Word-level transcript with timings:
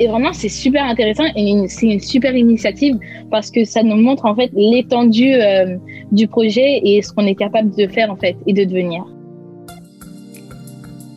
Et 0.00 0.08
vraiment, 0.08 0.32
c'est 0.32 0.48
super 0.48 0.84
intéressant 0.84 1.24
et 1.36 1.68
c'est 1.68 1.86
une 1.86 2.00
super 2.00 2.34
initiative 2.34 2.98
parce 3.30 3.50
que 3.50 3.64
ça 3.64 3.82
nous 3.82 3.96
montre 3.96 4.24
en 4.24 4.34
fait 4.34 4.50
l'étendue 4.54 5.34
euh, 5.34 5.76
du 6.10 6.26
projet 6.26 6.80
et 6.82 7.00
ce 7.00 7.12
qu'on 7.12 7.26
est 7.26 7.36
capable 7.36 7.74
de 7.76 7.86
faire 7.86 8.10
en 8.10 8.16
fait 8.16 8.36
et 8.46 8.52
de 8.52 8.64
devenir. 8.64 9.04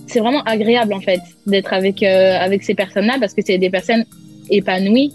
C'est 0.06 0.20
vraiment 0.20 0.44
agréable 0.44 0.94
en 0.94 1.02
fait 1.02 1.20
d'être 1.48 1.74
avec 1.74 2.04
euh, 2.04 2.38
avec 2.40 2.64
ces 2.64 2.76
personnes-là 2.76 3.18
parce 3.20 3.34
que 3.34 3.42
c'est 3.44 3.58
des 3.58 3.72
personnes 3.72 4.06
épanouies 4.52 5.12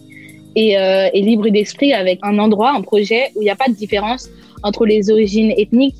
et, 0.56 0.76
euh, 0.76 1.08
et 1.14 1.22
libres 1.22 1.48
d'esprit 1.48 1.92
avec 1.94 2.18
un 2.22 2.38
endroit, 2.38 2.72
un 2.72 2.82
projet 2.82 3.30
où 3.36 3.42
il 3.42 3.44
n'y 3.44 3.50
a 3.50 3.56
pas 3.56 3.68
de 3.68 3.74
différence 3.74 4.28
entre 4.64 4.86
les 4.86 5.08
origines 5.10 5.52
ethniques 5.56 5.94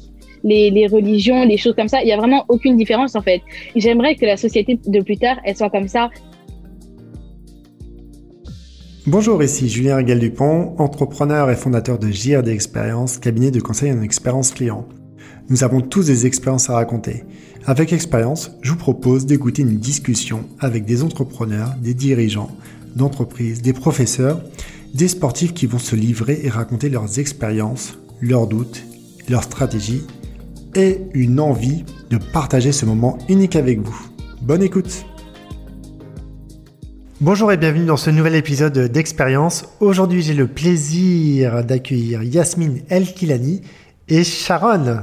les, 0.45 0.71
les, 0.71 0.89
religions, 0.89 1.45
les 1.45 1.57
choses 1.57 1.77
comme 1.77 1.87
ça. 1.87 2.01
Il 2.03 2.07
n'y 2.07 2.13
a 2.13 2.17
vraiment 2.17 2.45
aucune 2.49 2.77
différence 2.77 3.15
en 3.15 3.23
fait. 3.23 3.43
J'aimerais 3.77 4.17
que 4.17 4.27
la 4.27 4.37
société 4.37 4.77
de 4.85 5.01
plus 5.01 5.17
tard, 5.17 5.37
elle 5.45 5.57
soit 5.57 5.71
comme 5.71 5.87
ça. 5.87 6.11
Bonjour, 9.09 9.43
ici 9.43 9.69
Julien 9.69 9.97
Régal 9.97 10.21
Dupont, 10.21 10.77
entrepreneur 10.79 11.51
et 11.51 11.57
fondateur 11.57 11.99
de 11.99 12.09
JRD 12.09 12.47
Expérience, 12.47 13.19
cabinet 13.19 13.51
de 13.51 13.59
conseil 13.59 13.91
en 13.91 14.01
expérience 14.01 14.53
client. 14.53 14.87
Nous 15.49 15.65
avons 15.65 15.81
tous 15.81 16.07
des 16.07 16.25
expériences 16.25 16.71
à 16.71 16.75
raconter. 16.75 17.25
Avec 17.67 17.93
Expérience, 17.93 18.53
je 18.63 18.71
vous 18.71 18.77
propose 18.77 19.27
d'écouter 19.27 19.63
une 19.63 19.79
discussion 19.79 20.45
avec 20.61 20.85
des 20.85 21.03
entrepreneurs, 21.03 21.75
des 21.83 21.95
dirigeants 21.95 22.57
d'entreprises, 22.95 23.61
des 23.61 23.73
professeurs, 23.73 24.41
des 24.95 25.09
sportifs 25.09 25.53
qui 25.53 25.67
vont 25.67 25.81
se 25.81 25.97
livrer 25.97 26.39
et 26.45 26.49
raconter 26.49 26.89
leurs 26.89 27.19
expériences, 27.19 27.99
leurs 28.21 28.47
doutes, 28.47 28.85
leurs 29.29 29.43
stratégies 29.43 30.05
et 30.77 31.01
une 31.13 31.41
envie 31.41 31.85
de 32.11 32.19
partager 32.19 32.71
ce 32.71 32.87
moment 32.87 33.19
unique 33.29 33.57
avec 33.57 33.81
vous. 33.81 34.01
Bonne 34.43 34.63
écoute 34.63 35.05
Bonjour 37.25 37.53
et 37.53 37.57
bienvenue 37.57 37.85
dans 37.85 37.97
ce 37.97 38.11
nouvel 38.11 38.35
épisode 38.35 38.77
d'Expérience. 38.91 39.65
Aujourd'hui, 39.79 40.23
j'ai 40.23 40.35
le 40.35 40.49
plaisir 40.49 41.65
d'accueillir 41.65 42.25
Yasmine 42.25 42.83
El-Kilani 42.91 43.63
et 44.09 44.25
Sharon. 44.25 45.03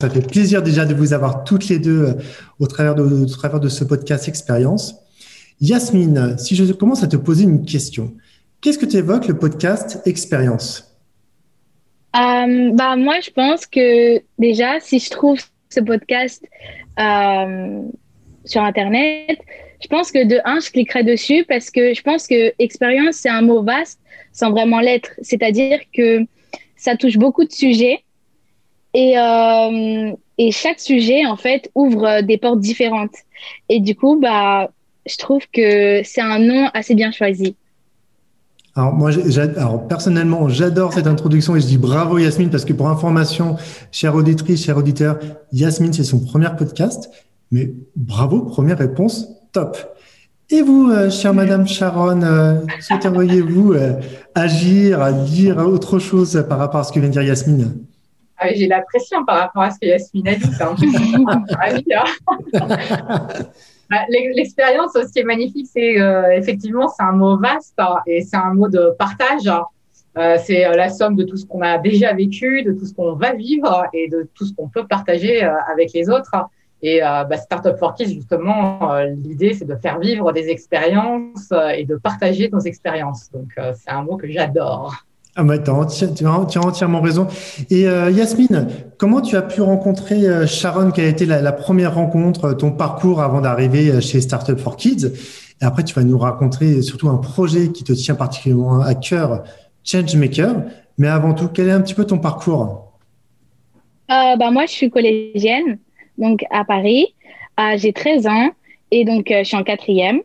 Ça 0.00 0.08
fait 0.08 0.26
plaisir 0.26 0.62
déjà 0.62 0.86
de 0.86 0.94
vous 0.94 1.12
avoir 1.12 1.44
toutes 1.44 1.68
les 1.68 1.78
deux 1.78 2.06
euh, 2.06 2.14
au 2.58 2.66
travers 2.66 2.94
de, 2.94 3.02
au 3.02 3.26
travers 3.26 3.60
de 3.60 3.68
ce 3.68 3.84
podcast 3.84 4.28
Expérience. 4.28 4.94
Yasmine, 5.60 6.38
si 6.38 6.56
je 6.56 6.72
commence 6.72 7.02
à 7.02 7.06
te 7.06 7.16
poser 7.16 7.44
une 7.44 7.66
question, 7.66 8.14
qu'est-ce 8.62 8.78
que 8.78 8.86
tu 8.86 8.96
évoques 8.96 9.28
le 9.28 9.36
podcast 9.36 10.00
Expérience? 10.06 10.96
Euh, 12.16 12.70
bah, 12.72 12.96
Moi, 12.96 13.20
je 13.22 13.30
pense 13.30 13.66
que 13.66 14.22
déjà, 14.38 14.80
si 14.80 15.00
je 15.00 15.10
trouve 15.10 15.38
ce 15.68 15.80
podcast 15.80 16.42
euh, 16.98 17.82
sur 18.46 18.62
Internet, 18.62 19.38
je 19.82 19.88
pense 19.88 20.12
que 20.12 20.24
de 20.24 20.38
un, 20.44 20.60
je 20.60 20.70
cliquerai 20.70 21.02
dessus 21.02 21.44
parce 21.48 21.70
que 21.70 21.94
je 21.94 22.02
pense 22.02 22.26
que 22.26 22.52
expérience, 22.58 23.16
c'est 23.16 23.28
un 23.28 23.42
mot 23.42 23.62
vaste 23.62 23.98
sans 24.32 24.50
vraiment 24.50 24.80
l'être. 24.80 25.10
C'est-à-dire 25.22 25.80
que 25.94 26.20
ça 26.76 26.96
touche 26.96 27.18
beaucoup 27.18 27.44
de 27.44 27.52
sujets 27.52 28.04
et, 28.94 29.18
euh, 29.18 30.12
et 30.38 30.52
chaque 30.52 30.80
sujet, 30.80 31.26
en 31.26 31.36
fait, 31.36 31.70
ouvre 31.74 32.22
des 32.22 32.38
portes 32.38 32.60
différentes. 32.60 33.14
Et 33.68 33.80
du 33.80 33.94
coup, 33.94 34.18
bah, 34.20 34.70
je 35.06 35.16
trouve 35.16 35.42
que 35.52 36.02
c'est 36.04 36.20
un 36.20 36.38
nom 36.38 36.70
assez 36.74 36.94
bien 36.94 37.10
choisi. 37.10 37.56
Alors 38.74 38.94
moi, 38.94 39.10
alors 39.58 39.86
personnellement, 39.86 40.48
j'adore 40.48 40.94
cette 40.94 41.06
introduction 41.06 41.56
et 41.56 41.60
je 41.60 41.66
dis 41.66 41.76
bravo 41.76 42.16
Yasmine 42.16 42.48
parce 42.48 42.64
que 42.64 42.72
pour 42.72 42.88
information, 42.88 43.56
chère 43.90 44.14
auditrice, 44.14 44.64
cher 44.64 44.78
auditeur, 44.78 45.18
Yasmine, 45.52 45.92
c'est 45.92 46.04
son 46.04 46.20
premier 46.20 46.48
podcast. 46.56 47.10
Mais 47.50 47.70
bravo, 47.96 48.40
première 48.40 48.78
réponse 48.78 49.28
Top. 49.52 49.76
Et 50.48 50.62
vous, 50.62 50.90
euh, 50.90 51.10
chère 51.10 51.34
Madame 51.34 51.66
Sharon, 51.66 52.22
euh, 52.22 52.60
souhaiteriez-vous 52.80 53.74
euh, 53.74 53.92
agir, 54.34 55.12
dire 55.24 55.58
autre 55.58 55.98
chose 55.98 56.44
par 56.48 56.58
rapport 56.58 56.80
à 56.80 56.84
ce 56.84 56.92
que 56.92 57.00
vient 57.00 57.08
de 57.08 57.12
dire 57.12 57.22
Yasmine? 57.22 57.84
Ah, 58.38 58.48
J'ai 58.54 58.66
la 58.66 58.80
pression 58.80 59.24
par 59.26 59.38
rapport 59.38 59.62
à 59.62 59.70
ce 59.70 59.78
que 59.78 59.86
Yasmine 59.86 60.28
a 60.28 60.34
dit. 60.34 61.84
Hein. 61.94 62.04
Bah, 63.90 63.98
l'expérience, 64.08 64.92
ce 64.94 65.12
qui 65.12 65.18
est 65.18 65.24
magnifique, 65.24 65.66
c'est 65.70 65.96
effectivement, 66.34 66.88
c'est 66.88 67.02
un 67.02 67.12
mot 67.12 67.36
vaste 67.36 67.74
hein, 67.76 67.96
et 68.06 68.22
c'est 68.22 68.38
un 68.38 68.54
mot 68.54 68.66
de 68.66 68.94
partage. 68.98 69.50
c'est 70.46 70.62
la 70.74 70.88
somme 70.88 71.14
de 71.14 71.24
tout 71.24 71.36
ce 71.36 71.44
qu'on 71.44 71.60
a 71.60 71.76
déjà 71.76 72.14
vécu, 72.14 72.62
de 72.62 72.72
tout 72.72 72.86
ce 72.86 72.94
qu'on 72.94 73.12
va 73.16 73.34
vivre 73.34 73.84
et 73.92 74.08
de 74.08 74.30
tout 74.34 74.46
ce 74.46 74.54
qu'on 74.54 74.68
peut 74.70 74.86
partager 74.86 75.42
avec 75.42 75.92
les 75.92 76.08
autres. 76.08 76.34
Et 76.82 77.02
euh, 77.02 77.24
bah, 77.24 77.36
Startup 77.36 77.76
for 77.78 77.94
Kids, 77.94 78.12
justement, 78.12 78.92
euh, 78.92 79.06
l'idée, 79.06 79.54
c'est 79.54 79.64
de 79.64 79.76
faire 79.76 80.00
vivre 80.00 80.32
des 80.32 80.48
expériences 80.48 81.48
euh, 81.52 81.68
et 81.68 81.84
de 81.84 81.94
partager 81.94 82.50
nos 82.52 82.58
expériences. 82.58 83.30
Donc, 83.32 83.50
euh, 83.56 83.72
c'est 83.80 83.90
un 83.90 84.02
mot 84.02 84.16
que 84.16 84.28
j'adore. 84.28 84.92
Ah 85.36 85.44
bah, 85.44 85.58
tu 85.58 85.70
as, 85.70 86.30
entièrement 86.30 87.00
raison. 87.00 87.26
Et 87.70 87.84
Yasmine, 87.84 88.68
comment 88.98 89.22
tu 89.22 89.34
as 89.34 89.40
pu 89.40 89.62
rencontrer 89.62 90.46
Sharon, 90.46 90.90
qui 90.90 91.00
a 91.00 91.06
été 91.06 91.24
la, 91.24 91.40
la 91.40 91.52
première 91.52 91.94
rencontre, 91.94 92.52
ton 92.52 92.70
parcours 92.70 93.22
avant 93.22 93.40
d'arriver 93.40 93.98
chez 94.02 94.20
Startup 94.20 94.58
for 94.58 94.76
Kids? 94.76 95.06
Et 95.62 95.64
après, 95.64 95.84
tu 95.84 95.94
vas 95.94 96.02
nous 96.02 96.18
raconter 96.18 96.82
surtout 96.82 97.08
un 97.08 97.16
projet 97.16 97.72
qui 97.72 97.82
te 97.82 97.94
tient 97.94 98.14
particulièrement 98.14 98.82
à 98.82 98.94
cœur, 98.94 99.44
Changemaker. 99.84 100.64
Mais 100.98 101.08
avant 101.08 101.32
tout, 101.32 101.48
quel 101.48 101.68
est 101.68 101.72
un 101.72 101.80
petit 101.80 101.94
peu 101.94 102.04
ton 102.04 102.18
parcours? 102.18 102.92
Bah, 104.10 104.50
Moi, 104.50 104.66
je 104.66 104.72
suis 104.72 104.90
collégienne 104.90 105.78
donc 106.18 106.44
à 106.50 106.64
Paris. 106.64 107.14
Euh, 107.60 107.76
j'ai 107.76 107.92
13 107.92 108.26
ans 108.26 108.50
et 108.90 109.04
donc 109.04 109.30
euh, 109.30 109.40
je 109.40 109.44
suis 109.44 109.56
en 109.56 109.64
quatrième. 109.64 110.20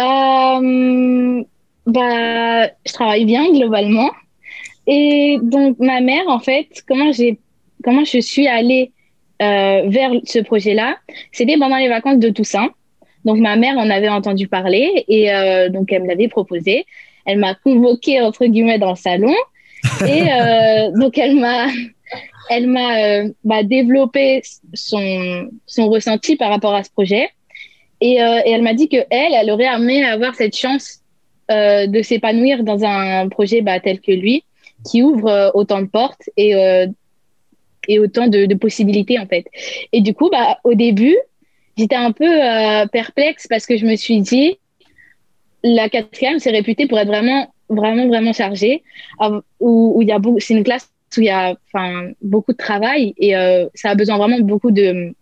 Euh, 0.00 1.42
bah, 1.86 2.66
je 2.66 2.92
travaille 2.92 3.24
bien 3.24 3.50
globalement. 3.52 4.10
Et 4.86 5.38
donc 5.42 5.78
ma 5.78 6.00
mère, 6.00 6.26
en 6.26 6.40
fait, 6.40 6.68
comment 6.88 7.12
j'ai, 7.12 7.38
comment 7.84 8.04
je 8.04 8.18
suis 8.18 8.48
allée 8.48 8.92
vers 9.42 10.10
ce 10.24 10.38
projet-là, 10.40 10.98
c'était 11.32 11.56
pendant 11.56 11.78
les 11.78 11.88
vacances 11.88 12.18
de 12.18 12.28
Toussaint. 12.28 12.68
Donc 13.24 13.38
ma 13.38 13.56
mère 13.56 13.78
en 13.78 13.88
avait 13.88 14.10
entendu 14.10 14.48
parler 14.48 15.06
et 15.08 15.30
donc 15.70 15.90
elle 15.90 16.02
me 16.02 16.08
l'avait 16.08 16.28
proposé. 16.28 16.84
Elle 17.24 17.38
m'a 17.38 17.54
convoqué 17.54 18.20
entre 18.20 18.44
guillemets 18.44 18.78
dans 18.78 18.90
le 18.90 18.96
salon 18.96 19.34
et 20.06 20.24
donc 20.94 21.16
elle 21.16 21.36
m'a 21.36 21.68
elle 22.48 22.66
m'a 22.66 22.98
euh, 22.98 23.28
bah, 23.44 23.62
développé 23.62 24.42
son, 24.74 25.48
son 25.66 25.88
ressenti 25.88 26.36
par 26.36 26.50
rapport 26.50 26.74
à 26.74 26.82
ce 26.82 26.90
projet. 26.90 27.28
Et, 28.00 28.22
euh, 28.22 28.40
et 28.44 28.50
elle 28.50 28.62
m'a 28.62 28.74
dit 28.74 28.88
que 28.88 28.96
elle, 29.10 29.32
elle 29.34 29.50
aurait 29.50 29.72
aimé 29.72 30.04
avoir 30.04 30.34
cette 30.34 30.56
chance 30.56 31.00
euh, 31.50 31.86
de 31.86 32.02
s'épanouir 32.02 32.64
dans 32.64 32.82
un 32.84 33.28
projet 33.28 33.60
bah, 33.60 33.78
tel 33.78 34.00
que 34.00 34.12
lui, 34.12 34.44
qui 34.84 35.02
ouvre 35.02 35.52
autant 35.54 35.80
de 35.80 35.86
portes 35.86 36.28
et, 36.36 36.54
et 37.86 37.98
autant 37.98 38.26
de, 38.26 38.54
possibilités 38.54 39.18
en 39.18 39.26
fait. 39.26 39.44
Et 39.92 40.00
du 40.00 40.14
coup, 40.14 40.30
bah, 40.30 40.58
au 40.64 40.74
début, 40.74 41.16
j'étais 41.76 41.96
un 41.96 42.12
peu 42.12 42.30
perplexe 42.90 43.46
parce 43.46 43.66
que 43.66 43.76
je 43.76 43.84
me 43.84 43.96
suis 43.96 44.22
dit, 44.22 44.58
la 45.62 45.90
quatrième, 45.90 46.38
c'est 46.38 46.50
réputé 46.50 46.86
pour 46.86 46.98
être 46.98 47.08
vraiment, 47.08 47.52
vraiment, 47.68 48.08
vraiment 48.08 48.32
chargée, 48.32 48.82
où 49.60 49.98
il 50.00 50.08
y 50.08 50.12
a 50.12 50.18
beaucoup, 50.18 50.40
c'est 50.40 50.54
une 50.54 50.64
classe 50.64 50.88
où 51.16 51.20
il 51.20 51.26
y 51.26 51.30
a 51.30 51.56
beaucoup 52.22 52.52
de 52.52 52.56
travail 52.56 53.14
et 53.16 53.36
euh, 53.36 53.66
ça 53.74 53.90
a 53.90 53.94
besoin 53.94 54.18
vraiment 54.18 54.40
beaucoup 54.40 54.70
de 54.70 55.14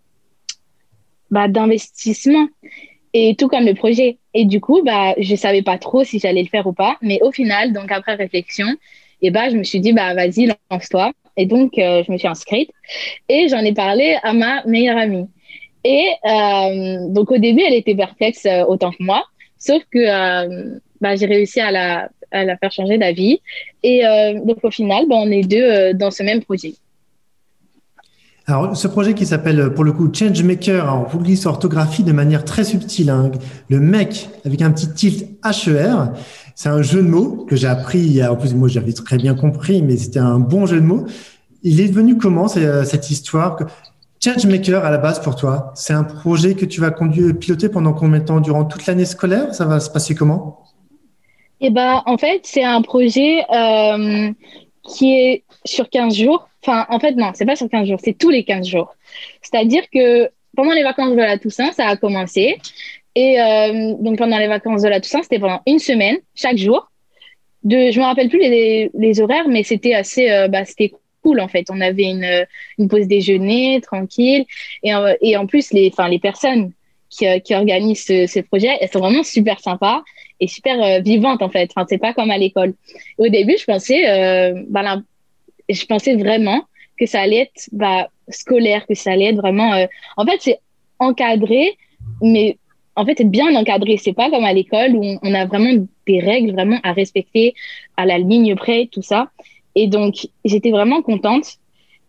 bah, 1.31 1.49
d'investissement 1.49 2.49
et 3.15 3.35
tout 3.37 3.49
comme 3.49 3.65
le 3.65 3.75
projet. 3.75 4.19
Et 4.35 4.45
du 4.45 4.61
coup, 4.61 4.83
bah, 4.83 5.15
je 5.19 5.35
savais 5.35 5.63
pas 5.63 5.79
trop 5.79 6.05
si 6.05 6.19
j'allais 6.19 6.43
le 6.43 6.49
faire 6.49 6.67
ou 6.67 6.73
pas, 6.73 6.97
mais 7.03 7.19
au 7.23 7.33
final, 7.33 7.73
donc 7.73 7.91
après 7.91 8.15
réflexion, 8.15 8.67
et 9.23 9.31
bah, 9.31 9.49
je 9.51 9.57
me 9.57 9.65
suis 9.65 9.81
dit, 9.81 9.93
bah, 9.93 10.15
vas-y, 10.15 10.53
lance-toi. 10.71 11.13
Et 11.37 11.47
donc, 11.47 11.79
euh, 11.79 12.03
je 12.07 12.13
me 12.13 12.19
suis 12.19 12.29
inscrite 12.29 12.71
et 13.29 13.49
j'en 13.49 13.61
ai 13.61 13.73
parlé 13.73 14.17
à 14.23 14.33
ma 14.33 14.65
meilleure 14.65 14.99
amie. 14.99 15.29
Et 15.85 16.09
euh, 16.25 17.09
donc, 17.09 17.31
au 17.31 17.39
début, 17.39 17.63
elle 17.63 17.75
était 17.75 17.95
perplexe 17.95 18.47
autant 18.67 18.91
que 18.91 19.03
moi, 19.03 19.25
sauf 19.59 19.83
que 19.91 20.79
bah, 21.01 21.15
j'ai 21.15 21.27
réussi 21.27 21.61
à 21.61 21.71
la 21.71 22.09
à 22.31 22.45
la 22.45 22.57
faire 22.57 22.73
changer 22.73 22.99
d'avis. 22.99 23.41
Et 23.83 24.07
euh, 24.07 24.41
donc 24.45 24.59
au 24.63 24.71
final, 24.71 25.07
ben, 25.09 25.17
on 25.17 25.31
est 25.31 25.43
deux 25.43 25.63
euh, 25.63 25.93
dans 25.93 26.11
ce 26.11 26.23
même 26.23 26.43
projet. 26.43 26.75
Alors, 28.47 28.75
ce 28.75 28.89
projet 28.89 29.13
qui 29.13 29.27
s'appelle 29.27 29.75
pour 29.75 29.85
le 29.85 29.93
coup 29.93 30.11
Changemaker, 30.11 30.87
on 30.91 31.07
vous 31.07 31.19
glisse 31.19 31.45
orthographie 31.45 32.03
de 32.03 32.13
manière 32.13 32.47
très 32.47 32.65
subtile. 32.65 33.11
Hein. 33.11 33.31
Le 33.69 33.79
mec 33.79 34.31
avec 34.47 34.63
un 34.63 34.71
petit 34.71 34.89
tilt 34.95 35.29
HER, 35.45 36.13
c'est 36.55 36.71
un 36.71 36.81
jeu 36.81 37.03
de 37.03 37.09
mots 37.09 37.45
que 37.49 37.57
j'ai 37.57 37.67
appris. 37.67 38.25
En 38.27 38.37
plus, 38.37 38.55
moi, 38.55 38.69
j'avais 38.69 38.95
très 38.95 39.19
bien 39.19 39.35
compris, 39.35 39.83
mais 39.83 39.99
c'était 39.99 40.19
un 40.19 40.39
bon 40.39 40.65
jeu 40.65 40.81
de 40.81 40.87
mots. 40.87 41.05
Il 41.63 41.81
est 41.81 41.89
devenu 41.89 42.17
comment 42.17 42.47
euh, 42.57 42.85
cette 42.85 43.11
histoire 43.11 43.59
Changemaker 44.21 44.85
à 44.85 44.91
la 44.91 44.99
base 44.99 45.21
pour 45.21 45.37
toi, 45.37 45.73
c'est 45.77 45.93
un 45.93 46.03
projet 46.03 46.55
que 46.55 46.65
tu 46.65 46.81
vas 46.81 46.91
conduire, 46.91 47.37
piloter 47.39 47.69
pendant 47.69 47.93
combien 47.93 48.19
de 48.19 48.25
temps? 48.25 48.41
Durant 48.41 48.65
toute 48.65 48.87
l'année 48.87 49.05
scolaire? 49.05 49.55
Ça 49.55 49.65
va 49.65 49.79
se 49.79 49.91
passer 49.91 50.15
comment? 50.15 50.65
Eh 51.61 51.71
ben, 51.71 52.03
en 52.07 52.17
fait, 52.19 52.41
c'est 52.45 52.63
un 52.63 52.83
projet 52.83 53.45
euh, 53.51 54.31
qui 54.85 55.15
est 55.15 55.45
sur 55.65 55.91
15 55.91 56.15
jours. 56.15 56.49
Enfin, 56.63 56.87
en 56.89 57.01
fait, 57.01 57.13
non, 57.13 57.33
c'est 57.35 57.47
pas 57.47 57.57
sur 57.57 57.69
15 57.69 57.89
jours, 57.89 57.99
c'est 58.03 58.17
tous 58.17 58.31
les 58.31 58.45
15 58.45 58.67
jours. 58.67 58.95
C'est-à-dire 59.43 59.83
que 59.93 60.29
pendant 60.57 60.73
les 60.73 60.83
vacances 60.83 61.13
de 61.13 61.21
la 61.21 61.39
Toussaint, 61.39 61.73
ça 61.73 61.87
a 61.87 61.97
commencé. 61.97 62.59
Et 63.15 63.39
donc 64.01 64.19
pendant 64.19 64.39
les 64.39 64.47
vacances 64.47 64.83
de 64.83 64.89
la 64.89 65.01
Toussaint, 65.01 65.23
c'était 65.23 65.41
pendant 65.41 65.61
une 65.67 65.79
semaine, 65.79 66.19
chaque 66.35 66.57
jour. 66.57 66.91
De, 67.65 67.91
je 67.91 67.99
me 67.99 68.05
rappelle 68.05 68.29
plus 68.29 68.39
les, 68.39 69.21
horaires, 69.21 69.49
mais 69.49 69.65
c'était 69.65 69.95
assez, 69.95 70.29
bah, 70.49 70.65
c'était 70.65 70.93
cool 71.23 71.41
en 71.41 71.49
fait. 71.49 71.67
On 71.71 71.81
avait 71.81 72.05
une, 72.79 72.89
pause 72.89 73.09
déjeuner 73.09 73.81
tranquille 73.81 74.45
et, 74.85 75.37
en 75.37 75.47
plus 75.47 75.73
les, 75.73 75.93
les 76.11 76.19
personnes 76.19 76.73
qui, 77.11 77.27
qui 77.43 77.55
organisent 77.55 78.05
ce, 78.05 78.27
ce, 78.27 78.41
projet, 78.41 78.77
elles 78.81 78.91
sont 78.91 79.01
vraiment 79.01 79.25
super 79.25 79.59
sympas 79.61 80.03
et 80.41 80.47
super 80.47 81.03
vivantes 81.03 81.43
en 81.43 81.49
fait. 81.49 81.71
Enfin 81.75 81.87
c'est 81.89 81.99
pas 81.99 82.13
comme 82.13 82.31
à 82.31 82.39
l'école. 82.39 82.75
Au 83.19 83.29
début, 83.29 83.57
je 83.59 83.65
pensais, 83.65 84.09
euh, 84.09 84.63
bah, 84.69 84.99
je 85.69 85.85
pensais 85.87 86.17
vraiment 86.17 86.63
que 86.99 87.07
ça 87.07 87.21
allait 87.21 87.43
être 87.43 87.69
bah, 87.73 88.09
scolaire, 88.29 88.87
que 88.87 88.95
ça 88.95 89.13
allait 89.13 89.27
être 89.27 89.37
vraiment. 89.37 89.73
Euh, 89.75 89.87
en 90.17 90.25
fait, 90.27 90.39
c'est 90.41 90.61
encadré, 90.99 91.77
mais 92.21 92.59
en 92.97 93.05
fait, 93.05 93.15
c'est 93.19 93.31
bien 93.31 93.55
encadré. 93.55 93.97
C'est 93.97 94.13
pas 94.13 94.31
comme 94.31 94.45
à 94.45 94.53
l'école 94.53 94.97
où 94.97 95.05
on, 95.23 95.35
a 95.35 95.47
vraiment 95.47 95.85
des 96.07 96.21
règles 96.21 96.53
vraiment 96.53 96.79
à 96.83 96.93
respecter 96.93 97.55
à 97.97 98.05
la 98.07 98.19
ligne 98.19 98.55
près, 98.57 98.89
tout 98.91 99.03
ça. 99.03 99.31
Et 99.75 99.87
donc, 99.87 100.27
j'étais 100.45 100.71
vraiment 100.71 101.03
contente. 101.03 101.59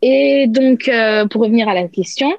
Et 0.02 0.48
donc, 0.48 0.88
euh, 0.88 1.28
pour 1.28 1.42
revenir 1.42 1.68
à 1.68 1.76
la 1.76 1.88
question, 1.88 2.34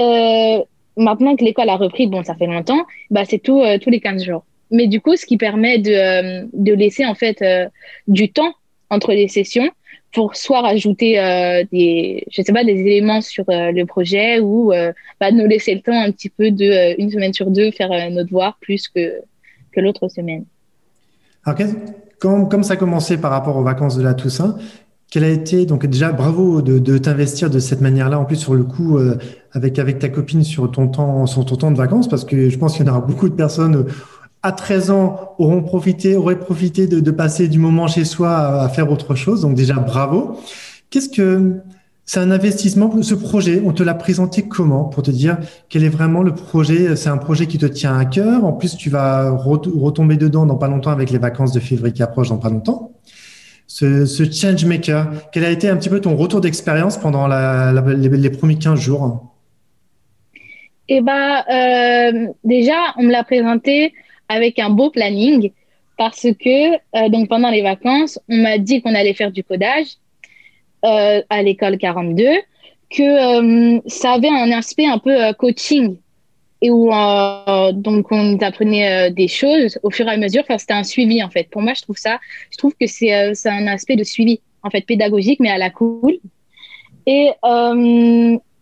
euh, 0.00 0.62
maintenant 0.96 1.36
que 1.36 1.44
l'école 1.44 1.68
a 1.68 1.76
repris, 1.76 2.06
bon, 2.06 2.24
ça 2.24 2.34
fait 2.34 2.46
longtemps, 2.46 2.84
bah, 3.10 3.24
c'est 3.24 3.38
tout, 3.38 3.60
euh, 3.60 3.78
tous 3.78 3.90
les 3.90 4.00
15 4.00 4.24
jours. 4.24 4.44
Mais 4.70 4.86
du 4.86 5.00
coup, 5.00 5.16
ce 5.16 5.26
qui 5.26 5.36
permet 5.36 5.78
de, 5.78 5.92
euh, 5.92 6.46
de 6.52 6.72
laisser 6.72 7.04
en 7.04 7.14
fait 7.14 7.42
du 8.06 8.30
temps 8.30 8.54
entre 8.90 9.12
les 9.12 9.28
sessions 9.28 9.70
pour 10.12 10.36
soit 10.36 10.62
rajouter 10.62 11.20
euh, 11.20 11.64
des, 11.70 12.24
je 12.30 12.42
sais 12.42 12.52
pas, 12.52 12.64
des 12.64 12.72
éléments 12.72 13.20
sur 13.20 13.44
euh, 13.48 13.72
le 13.72 13.84
projet 13.84 14.40
ou 14.40 14.72
euh, 14.72 14.92
bah, 15.20 15.30
nous 15.30 15.46
laisser 15.46 15.74
le 15.74 15.80
temps 15.80 16.00
un 16.00 16.10
petit 16.12 16.30
peu 16.30 16.50
de 16.50 17.00
une 17.00 17.10
semaine 17.10 17.32
sur 17.32 17.50
deux 17.50 17.70
faire 17.70 17.90
nos 18.10 18.24
devoirs 18.24 18.56
plus 18.60 18.88
que 18.88 19.20
que 19.72 19.80
l'autre 19.80 20.08
semaine. 20.08 20.44
Alors, 21.44 21.58
comme, 22.18 22.48
comme 22.48 22.62
ça 22.62 22.74
a 22.74 22.76
commencé 22.76 23.18
par 23.18 23.30
rapport 23.30 23.56
aux 23.56 23.62
vacances 23.62 23.96
de 23.96 24.02
la 24.02 24.14
Toussaint, 24.14 24.56
quel 25.10 25.24
a 25.24 25.28
été 25.28 25.66
donc 25.66 25.86
déjà 25.86 26.10
bravo 26.10 26.62
de, 26.62 26.78
de 26.78 26.98
t'investir 26.98 27.50
de 27.50 27.58
cette 27.58 27.80
manière-là 27.80 28.18
en 28.18 28.24
plus 28.24 28.36
sur 28.36 28.54
le 28.54 28.64
coup 28.64 28.98
avec 29.52 29.78
avec 29.78 29.98
ta 29.98 30.08
copine 30.08 30.42
sur 30.42 30.70
ton 30.70 30.88
temps 30.88 31.26
sur 31.26 31.44
ton 31.46 31.56
temps 31.56 31.70
de 31.70 31.76
vacances 31.76 32.08
parce 32.08 32.24
que 32.24 32.50
je 32.50 32.58
pense 32.58 32.76
qu'il 32.76 32.84
y 32.84 32.88
en 32.88 32.92
aura 32.92 33.00
beaucoup 33.00 33.28
de 33.28 33.34
personnes 33.34 33.86
à 34.42 34.52
13 34.52 34.90
ans 34.90 35.34
auront 35.38 35.62
profité, 35.62 36.16
auraient 36.16 36.38
profité 36.38 36.86
de, 36.86 37.10
passer 37.10 37.48
du 37.48 37.58
moment 37.58 37.86
chez 37.88 38.04
soi 38.04 38.62
à, 38.62 38.68
faire 38.68 38.90
autre 38.90 39.14
chose. 39.14 39.42
Donc 39.42 39.54
déjà, 39.54 39.74
bravo. 39.74 40.38
Qu'est-ce 40.90 41.08
que 41.08 41.60
c'est 42.04 42.20
un 42.20 42.30
investissement 42.30 43.02
Ce 43.02 43.14
projet, 43.14 43.60
on 43.64 43.72
te 43.72 43.82
l'a 43.82 43.94
présenté 43.94 44.42
comment 44.48 44.84
pour 44.84 45.02
te 45.02 45.10
dire 45.10 45.38
quel 45.68 45.84
est 45.84 45.88
vraiment 45.88 46.22
le 46.22 46.34
projet? 46.34 46.96
C'est 46.96 47.10
un 47.10 47.18
projet 47.18 47.46
qui 47.46 47.58
te 47.58 47.66
tient 47.66 47.98
à 47.98 48.04
cœur. 48.04 48.44
En 48.44 48.52
plus, 48.52 48.76
tu 48.76 48.90
vas 48.90 49.30
retomber 49.30 50.16
dedans 50.16 50.46
dans 50.46 50.56
pas 50.56 50.68
longtemps 50.68 50.90
avec 50.90 51.10
les 51.10 51.18
vacances 51.18 51.52
de 51.52 51.60
février 51.60 51.92
qui 51.92 52.02
approchent 52.02 52.30
dans 52.30 52.38
pas 52.38 52.50
longtemps. 52.50 52.92
Ce, 53.66 54.06
ce 54.06 54.24
change 54.30 54.64
maker, 54.64 55.10
quel 55.30 55.44
a 55.44 55.50
été 55.50 55.68
un 55.68 55.76
petit 55.76 55.90
peu 55.90 56.00
ton 56.00 56.16
retour 56.16 56.40
d'expérience 56.40 56.96
pendant 56.96 57.28
les, 57.28 58.30
premiers 58.30 58.56
15 58.56 58.80
jours? 58.80 59.34
Eh 60.88 61.02
ben, 61.02 61.44
euh, 61.50 62.32
déjà, 62.44 62.94
on 62.96 63.02
me 63.02 63.12
l'a 63.12 63.24
présenté 63.24 63.92
avec 64.28 64.58
un 64.58 64.70
beau 64.70 64.90
planning 64.90 65.50
parce 65.98 66.22
que 66.22 66.74
euh, 66.74 67.08
donc 67.10 67.28
pendant 67.28 67.50
les 67.50 67.60
vacances, 67.60 68.18
on 68.28 68.36
m'a 68.36 68.56
dit 68.56 68.80
qu'on 68.80 68.94
allait 68.94 69.14
faire 69.14 69.32
du 69.32 69.44
codage 69.44 69.88
euh, 70.84 71.20
à 71.28 71.42
l'école 71.42 71.76
42, 71.76 72.24
que 72.88 73.02
euh, 73.02 73.80
ça 73.86 74.12
avait 74.12 74.30
un 74.30 74.52
aspect 74.52 74.86
un 74.86 74.98
peu 74.98 75.32
coaching 75.34 75.98
et 76.62 76.70
où 76.70 76.90
donc 77.72 78.10
on 78.10 78.36
apprenait 78.38 79.12
des 79.12 79.28
choses 79.28 79.78
au 79.82 79.90
fur 79.90 80.08
et 80.08 80.12
à 80.12 80.16
mesure. 80.16 80.42
Enfin, 80.42 80.58
c'était 80.58 80.72
un 80.72 80.84
suivi 80.84 81.22
en 81.22 81.30
fait. 81.30 81.48
Pour 81.50 81.62
moi, 81.62 81.74
je 81.74 81.82
trouve 81.82 81.98
ça, 81.98 82.18
je 82.50 82.56
trouve 82.56 82.74
que 82.80 82.86
c'est 82.86 83.12
un 83.12 83.66
aspect 83.66 83.96
de 83.96 84.02
suivi 84.04 84.40
en 84.62 84.70
fait 84.70 84.80
pédagogique, 84.80 85.38
mais 85.40 85.50
à 85.50 85.58
la 85.58 85.70
cool. 85.70 86.18
Et 87.06 87.30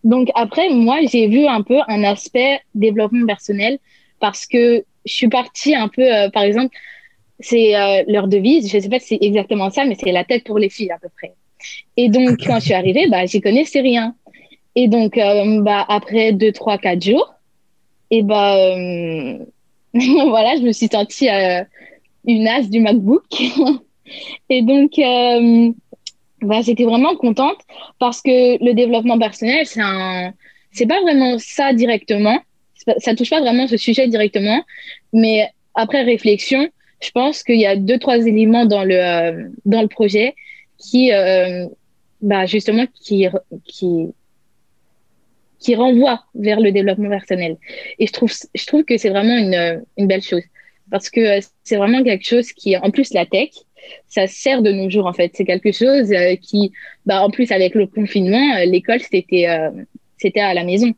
donc 0.03 0.29
après, 0.35 0.69
moi, 0.69 0.99
j'ai 1.11 1.27
vu 1.27 1.45
un 1.47 1.61
peu 1.63 1.79
un 1.87 2.03
aspect 2.03 2.59
développement 2.75 3.25
personnel 3.25 3.79
parce 4.19 4.45
que 4.45 4.83
je 5.07 5.13
suis 5.13 5.29
partie 5.29 5.75
un 5.75 5.87
peu, 5.87 6.03
euh, 6.03 6.29
par 6.29 6.43
exemple, 6.43 6.75
c'est 7.39 7.75
euh, 7.75 8.03
leur 8.07 8.27
devise, 8.27 8.69
je 8.69 8.77
ne 8.77 8.81
sais 8.81 8.89
pas 8.89 8.99
si 8.99 9.07
c'est 9.09 9.25
exactement 9.25 9.69
ça, 9.69 9.85
mais 9.85 9.95
c'est 9.95 10.11
la 10.11 10.23
tête 10.23 10.43
pour 10.43 10.59
les 10.59 10.69
filles 10.69 10.91
à 10.91 10.97
peu 10.99 11.09
près. 11.15 11.33
Et 11.95 12.09
donc, 12.09 12.37
quand 12.45 12.59
je 12.59 12.65
suis 12.65 12.73
arrivée, 12.73 13.07
bah, 13.09 13.25
j'y 13.25 13.41
connaissais 13.41 13.81
rien. 13.81 14.15
Et 14.75 14.87
donc, 14.87 15.17
euh, 15.17 15.61
bah, 15.61 15.85
après 15.87 16.33
deux, 16.33 16.51
trois, 16.51 16.77
quatre 16.77 17.03
jours, 17.03 17.33
et 18.11 18.21
bah, 18.21 18.55
voilà, 19.93 20.55
je 20.55 20.61
me 20.61 20.71
suis 20.71 20.87
sentie 20.87 21.27
une 22.25 22.47
as 22.47 22.69
du 22.69 22.79
MacBook. 22.79 23.25
et 24.49 24.61
donc, 24.61 24.93
bah, 26.41 26.61
j'étais 26.61 26.85
vraiment 26.85 27.15
contente 27.15 27.57
parce 27.99 28.21
que 28.21 28.63
le 28.63 28.73
développement 28.73 29.17
personnel, 29.17 29.65
c'est 29.65 29.81
un, 29.81 30.31
pas 30.87 31.01
vraiment 31.01 31.37
ça 31.39 31.73
directement, 31.73 32.39
ça 32.97 33.15
touche 33.15 33.29
pas 33.29 33.41
vraiment 33.41 33.67
ce 33.67 33.77
sujet 33.77 34.07
directement, 34.07 34.63
mais 35.13 35.49
après 35.75 36.03
réflexion, 36.03 36.69
je 37.01 37.11
pense 37.11 37.43
qu'il 37.43 37.59
y 37.59 37.65
a 37.65 37.75
deux 37.75 37.99
trois 37.99 38.25
éléments 38.25 38.65
dans 38.65 38.83
le 38.83 38.95
euh, 38.95 39.49
dans 39.65 39.81
le 39.81 39.87
projet 39.87 40.35
qui 40.77 41.11
euh, 41.11 41.67
bah 42.21 42.45
justement 42.45 42.85
qui 42.93 43.27
qui 43.65 44.07
qui 45.59 45.75
renvoient 45.75 46.23
vers 46.35 46.59
le 46.59 46.71
développement 46.71 47.09
personnel. 47.09 47.57
Et 47.99 48.07
je 48.07 48.13
trouve 48.13 48.31
je 48.53 48.65
trouve 48.65 48.83
que 48.83 48.97
c'est 48.97 49.09
vraiment 49.09 49.37
une 49.37 49.83
une 49.97 50.07
belle 50.07 50.23
chose. 50.23 50.43
Parce 50.89 51.09
que 51.09 51.39
c'est 51.63 51.75
vraiment 51.75 52.01
quelque 52.03 52.25
chose 52.25 52.51
qui 52.53 52.77
en 52.77 52.91
plus 52.91 53.13
la 53.13 53.25
tech 53.25 53.49
ça 54.07 54.27
sert 54.27 54.61
de 54.61 54.71
nos 54.71 54.89
jours 54.89 55.05
en 55.05 55.13
fait. 55.13 55.31
C'est 55.35 55.45
quelque 55.45 55.71
chose 55.71 56.11
euh, 56.11 56.35
qui 56.35 56.71
bah 57.05 57.21
en 57.21 57.29
plus 57.29 57.51
avec 57.51 57.75
le 57.75 57.87
confinement 57.87 58.57
l'école 58.65 59.01
c'était 59.01 59.47
c'était 60.17 60.39
à 60.39 60.53
la 60.53 60.63
maison 60.63 60.93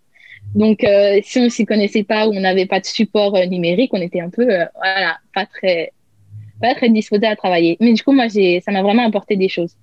donc, 0.56 0.84
euh, 0.84 1.20
si 1.24 1.40
on 1.40 1.50
s'y 1.50 1.66
connaissait 1.66 2.04
pas 2.04 2.28
ou 2.28 2.32
on 2.34 2.40
n'avait 2.40 2.66
pas 2.66 2.80
de 2.80 2.86
support 2.86 3.36
euh, 3.36 3.46
numérique, 3.46 3.92
on 3.94 4.02
était 4.02 4.20
un 4.20 4.30
peu, 4.30 4.50
euh, 4.50 4.66
voilà, 4.76 5.18
pas 5.34 5.46
très, 5.46 5.94
pas 6.62 6.74
très 6.76 6.90
disposé 6.90 7.28
à 7.28 7.36
travailler. 7.36 7.78
Mais 7.80 7.94
du 7.94 8.04
coup, 8.04 8.14
moi, 8.14 8.30
ça 8.30 8.72
m'a 8.72 8.82
vraiment 8.82 9.06
apporté 9.06 9.36
des 9.36 9.50
choses. 9.50 9.76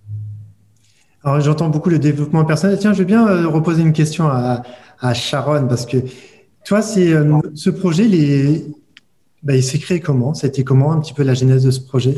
Alors, 1.24 1.40
j'entends 1.40 1.68
beaucoup 1.68 1.90
le 1.90 1.98
développement 1.98 2.44
personnel. 2.44 2.78
Tiens, 2.78 2.92
je 2.92 2.98
vais 2.98 3.04
bien 3.04 3.46
reposer 3.46 3.82
une 3.82 3.92
question 3.92 4.26
à, 4.28 4.62
à 5.00 5.14
Sharon 5.14 5.66
parce 5.68 5.86
que 5.86 5.98
toi, 6.64 6.82
c'est 6.82 7.12
ce 7.54 7.70
projet, 7.70 8.04
les, 8.04 8.64
bah, 9.42 9.56
il 9.56 9.62
s'est 9.62 9.78
créé 9.78 10.00
comment? 10.00 10.34
C'était 10.34 10.62
comment 10.62 10.92
un 10.92 11.00
petit 11.00 11.14
peu 11.14 11.24
la 11.24 11.34
genèse 11.34 11.64
de 11.64 11.70
ce 11.70 11.80
projet? 11.80 12.14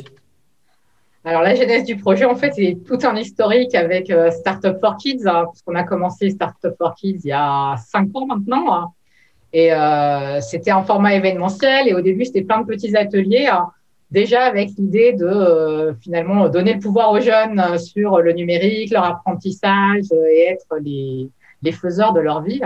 Alors, 1.28 1.42
la 1.42 1.54
genèse 1.54 1.84
du 1.84 1.96
projet, 1.96 2.24
en 2.24 2.36
fait, 2.36 2.52
c'est 2.54 2.78
tout 2.86 2.98
un 3.02 3.14
historique 3.14 3.74
avec 3.74 4.08
euh, 4.08 4.30
Startup 4.30 4.74
for 4.80 4.96
Kids, 4.96 5.26
hein, 5.26 5.44
puisqu'on 5.50 5.74
a 5.74 5.82
commencé 5.82 6.30
Startup 6.30 6.72
for 6.78 6.94
Kids 6.94 7.20
il 7.22 7.28
y 7.28 7.32
a 7.32 7.76
cinq 7.76 8.08
ans 8.14 8.24
maintenant. 8.24 8.72
Hein. 8.72 8.86
et 9.52 9.70
euh, 9.74 10.40
c'était 10.40 10.70
un 10.70 10.82
format 10.82 11.14
événementiel. 11.14 11.86
Et 11.86 11.92
au 11.92 12.00
début, 12.00 12.24
c'était 12.24 12.40
plein 12.40 12.62
de 12.62 12.66
petits 12.66 12.96
ateliers, 12.96 13.46
hein, 13.46 13.66
déjà 14.10 14.44
avec 14.44 14.70
l'idée 14.78 15.12
de 15.12 15.26
euh, 15.26 15.92
finalement 16.00 16.48
donner 16.48 16.72
le 16.72 16.80
pouvoir 16.80 17.12
aux 17.12 17.20
jeunes 17.20 17.78
sur 17.78 18.20
le 18.20 18.32
numérique, 18.32 18.90
leur 18.90 19.04
apprentissage 19.04 20.04
et 20.30 20.44
être 20.44 20.78
les, 20.82 21.28
les 21.60 21.72
faiseurs 21.72 22.14
de 22.14 22.20
leur 22.20 22.40
vie. 22.40 22.62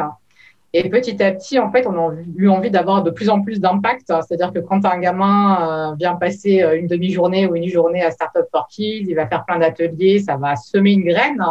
Et 0.75 0.88
petit 0.88 1.23
à 1.23 1.33
petit, 1.33 1.59
en 1.59 1.71
fait, 1.71 1.87
on 1.87 1.99
a 1.99 2.14
eu 2.35 2.49
envie 2.49 2.71
d'avoir 2.71 3.02
de 3.02 3.11
plus 3.11 3.29
en 3.29 3.43
plus 3.43 3.61
d'impact. 3.61 4.07
C'est-à-dire 4.07 4.52
que 4.52 4.61
quand 4.61 4.87
un 4.87 4.99
gamin 4.99 5.91
euh, 5.93 5.95
vient 5.97 6.14
passer 6.14 6.62
euh, 6.62 6.79
une 6.79 6.87
demi-journée 6.87 7.47
ou 7.47 7.57
une 7.57 7.69
journée 7.69 8.02
à 8.02 8.11
Startup 8.11 8.47
for 8.50 8.67
Kids, 8.69 9.05
il 9.07 9.14
va 9.14 9.26
faire 9.26 9.45
plein 9.45 9.59
d'ateliers, 9.59 10.21
ça 10.21 10.37
va 10.37 10.57
semer 10.57 10.93
une 10.93 11.05
graine. 11.05 11.45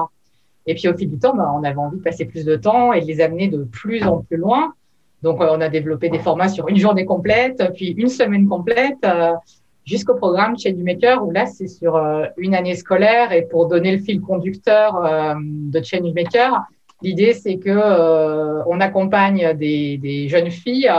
Et 0.66 0.74
puis 0.74 0.88
au 0.88 0.98
fil 0.98 1.08
du 1.08 1.20
temps, 1.20 1.36
bah, 1.36 1.52
on 1.56 1.64
avait 1.64 1.78
envie 1.78 1.98
de 1.98 2.04
passer 2.04 2.26
plus 2.26 2.46
de 2.46 2.56
temps 2.56 2.94
et 2.94 3.02
de 3.02 3.06
les 3.06 3.22
amener 3.22 3.48
de 3.48 3.64
plus 3.64 4.04
en 4.04 4.22
plus 4.24 4.38
loin. 4.38 4.74
Donc, 5.22 5.40
euh, 5.40 5.50
on 5.52 5.62
a 5.62 5.70
développé 5.70 6.10
des 6.10 6.18
formats 6.18 6.50
sur 6.50 6.68
une 6.68 6.78
journée 6.78 7.06
complète, 7.06 7.64
puis 7.76 7.90
une 7.90 8.08
semaine 8.08 8.48
complète, 8.48 9.06
jusqu'au 9.86 10.16
programme 10.16 10.58
Change 10.58 10.78
Maker, 10.78 11.24
où 11.24 11.30
là, 11.30 11.46
c'est 11.46 11.68
sur 11.68 11.96
une 12.38 12.56
année 12.56 12.74
scolaire. 12.74 13.32
Et 13.32 13.44
pour 13.44 13.68
donner 13.68 13.92
le 13.96 14.00
fil 14.00 14.20
conducteur 14.20 15.00
de 15.40 15.84
Change 15.84 16.12
Maker, 16.16 16.66
L'idée, 17.02 17.34
c'est 17.34 17.58
que 17.58 17.70
euh, 17.70 18.64
on 18.68 18.80
accompagne 18.80 19.54
des, 19.54 19.98
des, 19.98 20.28
jeunes 20.28 20.52
filles 20.52 20.92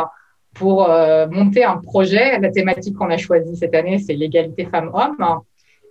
pour 0.55 0.91
euh, 0.91 1.27
monter 1.29 1.65
un 1.65 1.77
projet. 1.77 2.39
La 2.41 2.51
thématique 2.51 2.97
qu'on 2.97 3.11
a 3.11 3.17
choisie 3.17 3.57
cette 3.57 3.75
année, 3.75 3.99
c'est 3.99 4.15
l'égalité 4.15 4.65
femmes-hommes. 4.65 5.41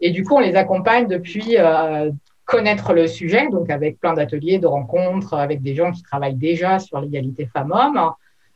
Et 0.01 0.11
du 0.11 0.23
coup, 0.23 0.35
on 0.35 0.39
les 0.39 0.55
accompagne 0.55 1.07
depuis 1.07 1.55
euh, 1.57 2.11
connaître 2.45 2.93
le 2.93 3.07
sujet, 3.07 3.47
donc 3.49 3.69
avec 3.69 3.99
plein 3.99 4.13
d'ateliers, 4.13 4.59
de 4.59 4.67
rencontres, 4.67 5.33
avec 5.35 5.61
des 5.61 5.75
gens 5.75 5.91
qui 5.91 6.03
travaillent 6.03 6.35
déjà 6.35 6.79
sur 6.79 6.99
l'égalité 6.99 7.45
femmes-hommes, 7.45 8.11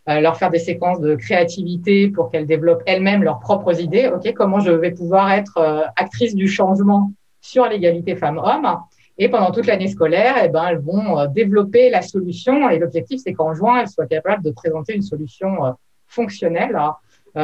leur 0.07 0.38
faire 0.38 0.51
des 0.51 0.59
séquences 0.59 1.00
de 1.00 1.15
créativité 1.15 2.09
pour 2.09 2.29
qu'elles 2.29 2.45
développent 2.45 2.83
elles-mêmes 2.85 3.24
leurs 3.24 3.39
propres 3.39 3.79
idées. 3.79 4.12
Ok, 4.13 4.31
comment 4.33 4.59
je 4.59 4.71
vais 4.71 4.91
pouvoir 4.91 5.31
être 5.31 5.91
actrice 5.95 6.35
du 6.35 6.47
changement 6.47 7.12
sur 7.41 7.67
l'égalité 7.67 8.15
femmes-hommes? 8.15 8.81
Et 9.17 9.29
pendant 9.29 9.51
toute 9.51 9.67
l'année 9.67 9.88
scolaire, 9.88 10.36
eh 10.43 10.50
ben, 10.50 10.65
elles 10.69 10.79
vont 10.79 11.17
euh, 11.17 11.27
développer 11.27 11.89
la 11.89 12.01
solution. 12.01 12.69
Et 12.69 12.79
l'objectif, 12.79 13.22
c'est 13.24 13.34
qu'en 13.34 13.53
juin, 13.53 13.81
elles 13.81 13.88
soient 13.88 14.07
capables 14.07 14.43
de 14.43 14.51
présenter 14.51 14.95
une 14.95 15.01
solution 15.01 15.65
euh, 15.65 15.72
fonctionnelle 16.07 16.77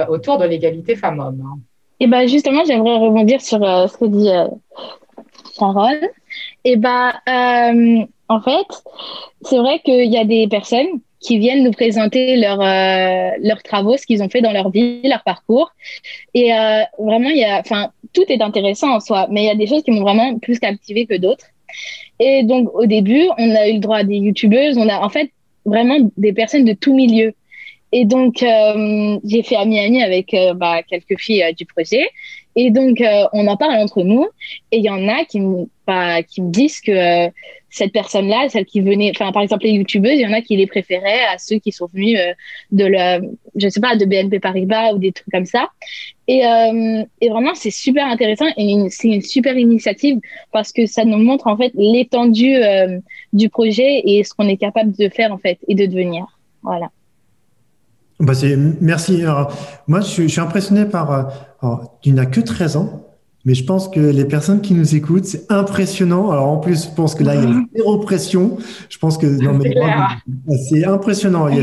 autour 0.07 0.37
de 0.37 0.45
l'égalité 0.45 0.95
femmes-hommes. 0.95 1.59
Et 1.99 2.07
ben 2.07 2.25
justement, 2.25 2.63
j'aimerais 2.63 2.95
rebondir 2.95 3.41
sur 3.41 3.59
ce 3.59 3.97
que 3.97 4.05
dit 4.05 4.29
Sharon. 5.57 5.99
Et 6.63 6.77
ben 6.77 7.11
en 8.29 8.39
fait, 8.39 8.83
c'est 9.41 9.57
vrai 9.57 9.79
qu'il 9.79 10.09
y 10.09 10.17
a 10.17 10.23
des 10.23 10.47
personnes 10.47 11.01
qui 11.21 11.37
viennent 11.37 11.63
nous 11.63 11.71
présenter 11.71 12.35
leur, 12.35 12.59
euh, 12.59 13.31
leurs 13.41 13.61
travaux, 13.61 13.95
ce 13.95 14.05
qu'ils 14.05 14.23
ont 14.23 14.29
fait 14.29 14.41
dans 14.41 14.51
leur 14.51 14.71
vie, 14.71 15.01
leur 15.03 15.23
parcours. 15.23 15.71
Et 16.33 16.53
euh, 16.53 16.81
vraiment, 16.97 17.29
il 17.29 17.37
y 17.37 17.43
a, 17.43 17.59
enfin, 17.59 17.91
tout 18.13 18.23
est 18.27 18.41
intéressant 18.41 18.95
en 18.95 18.99
soi, 18.99 19.27
mais 19.29 19.43
il 19.43 19.47
y 19.47 19.51
a 19.51 19.55
des 19.55 19.67
choses 19.67 19.83
qui 19.83 19.91
m'ont 19.91 20.01
vraiment 20.01 20.37
plus 20.39 20.59
captivé 20.59 21.05
que 21.05 21.15
d'autres. 21.15 21.45
Et 22.19 22.43
donc, 22.43 22.73
au 22.73 22.85
début, 22.85 23.27
on 23.37 23.55
a 23.55 23.67
eu 23.67 23.73
le 23.73 23.79
droit 23.79 23.97
à 23.97 24.03
des 24.03 24.17
youtubeuses, 24.17 24.77
on 24.77 24.87
a 24.89 24.99
en 24.99 25.09
fait 25.09 25.31
vraiment 25.65 25.97
des 26.17 26.33
personnes 26.33 26.65
de 26.65 26.73
tout 26.73 26.93
milieu. 26.93 27.33
Et 27.91 28.05
donc, 28.05 28.41
euh, 28.41 29.19
j'ai 29.25 29.43
fait 29.43 29.57
ami-ami 29.57 30.01
avec 30.01 30.35
bah, 30.55 30.81
quelques 30.83 31.19
filles 31.19 31.53
du 31.57 31.65
projet. 31.65 32.07
Et 32.55 32.71
donc, 32.71 33.01
on 33.33 33.47
en 33.47 33.57
parle 33.57 33.75
entre 33.75 34.03
nous. 34.03 34.27
Et 34.71 34.77
il 34.77 34.83
y 34.83 34.89
en 34.89 35.07
a 35.07 35.25
qui, 35.25 35.41
bah, 35.87 36.21
qui 36.23 36.41
me 36.41 36.51
disent 36.51 36.81
que 36.81 37.31
cette 37.71 37.93
personne-là, 37.93 38.49
celle 38.49 38.65
qui 38.65 38.81
venait, 38.81 39.11
enfin 39.15 39.31
par 39.31 39.41
exemple 39.41 39.63
les 39.63 39.71
youtubeuses, 39.71 40.15
il 40.15 40.21
y 40.21 40.27
en 40.27 40.33
a 40.33 40.41
qui 40.41 40.57
les 40.57 40.67
préféraient 40.67 41.23
à 41.33 41.37
ceux 41.37 41.57
qui 41.57 41.71
sont 41.71 41.87
venus 41.91 42.19
euh, 42.19 42.33
de 42.71 42.85
la, 42.85 43.21
je 43.55 43.69
sais 43.69 43.79
pas, 43.79 43.95
de 43.95 44.05
BNP 44.05 44.39
Paribas 44.41 44.93
ou 44.93 44.99
des 44.99 45.13
trucs 45.13 45.31
comme 45.31 45.45
ça. 45.45 45.69
Et, 46.27 46.45
euh, 46.45 47.03
et 47.21 47.29
vraiment 47.29 47.55
c'est 47.55 47.71
super 47.71 48.05
intéressant 48.05 48.45
et 48.57 48.75
c'est 48.89 49.07
une 49.07 49.21
super 49.21 49.57
initiative 49.57 50.19
parce 50.51 50.73
que 50.73 50.85
ça 50.85 51.05
nous 51.05 51.17
montre 51.17 51.47
en 51.47 51.57
fait 51.57 51.71
l'étendue 51.75 52.55
euh, 52.55 52.99
du 53.31 53.49
projet 53.49 54.01
et 54.05 54.23
ce 54.23 54.33
qu'on 54.33 54.47
est 54.47 54.57
capable 54.57 54.91
de 54.91 55.07
faire 55.07 55.31
en 55.31 55.37
fait 55.37 55.57
et 55.67 55.75
de 55.75 55.85
devenir. 55.85 56.25
Voilà. 56.63 56.91
Bah 58.21 58.33
merci. 58.79 59.23
moi, 59.87 60.01
je, 60.01 60.21
je, 60.23 60.27
suis 60.27 60.39
impressionné 60.39 60.85
par. 60.85 61.31
tu 62.01 62.13
n'as 62.13 62.25
que 62.25 62.39
13 62.39 62.77
ans. 62.77 63.07
Mais 63.43 63.55
je 63.55 63.63
pense 63.63 63.87
que 63.87 63.99
les 63.99 64.25
personnes 64.25 64.61
qui 64.61 64.73
nous 64.75 64.95
écoutent, 64.95 65.25
c'est 65.25 65.51
impressionnant. 65.51 66.29
Alors 66.29 66.47
en 66.47 66.57
plus, 66.57 66.85
je 66.85 66.95
pense 66.95 67.15
que 67.15 67.23
là, 67.23 67.35
il 67.35 67.43
y 67.43 67.51
a 67.51 67.61
zéro 67.75 67.97
pression. 67.99 68.57
Je 68.89 68.97
pense 68.99 69.17
que 69.17 69.37
c'est 70.69 70.85
impressionnant. 70.85 71.47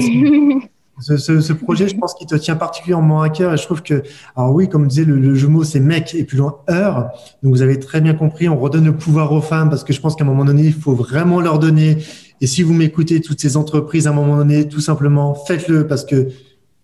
Ce, 1.00 1.16
ce, 1.16 1.40
ce, 1.40 1.52
projet, 1.52 1.86
je 1.86 1.96
pense 1.96 2.12
qu'il 2.14 2.26
te 2.26 2.34
tient 2.34 2.56
particulièrement 2.56 3.22
à 3.22 3.28
cœur. 3.28 3.54
Et 3.54 3.56
je 3.56 3.62
trouve 3.62 3.84
que, 3.84 4.02
alors 4.34 4.52
oui, 4.52 4.68
comme 4.68 4.88
disait 4.88 5.04
le, 5.04 5.16
le 5.16 5.46
mot, 5.46 5.62
c'est 5.62 5.78
mec 5.78 6.12
et 6.12 6.24
plus 6.24 6.38
loin 6.38 6.56
heure. 6.68 7.12
Donc 7.40 7.54
vous 7.54 7.62
avez 7.62 7.78
très 7.78 8.00
bien 8.00 8.14
compris. 8.14 8.48
On 8.48 8.58
redonne 8.58 8.84
le 8.84 8.96
pouvoir 8.96 9.30
aux 9.30 9.40
femmes 9.40 9.70
parce 9.70 9.84
que 9.84 9.92
je 9.92 10.00
pense 10.00 10.16
qu'à 10.16 10.24
un 10.24 10.26
moment 10.26 10.44
donné, 10.44 10.64
il 10.64 10.72
faut 10.72 10.96
vraiment 10.96 11.40
leur 11.40 11.60
donner. 11.60 11.98
Et 12.40 12.48
si 12.48 12.64
vous 12.64 12.74
m'écoutez, 12.74 13.20
toutes 13.20 13.40
ces 13.40 13.56
entreprises, 13.56 14.08
à 14.08 14.10
un 14.10 14.12
moment 14.12 14.36
donné, 14.36 14.66
tout 14.66 14.80
simplement, 14.80 15.36
faites-le 15.36 15.86
parce 15.86 16.04
que 16.04 16.30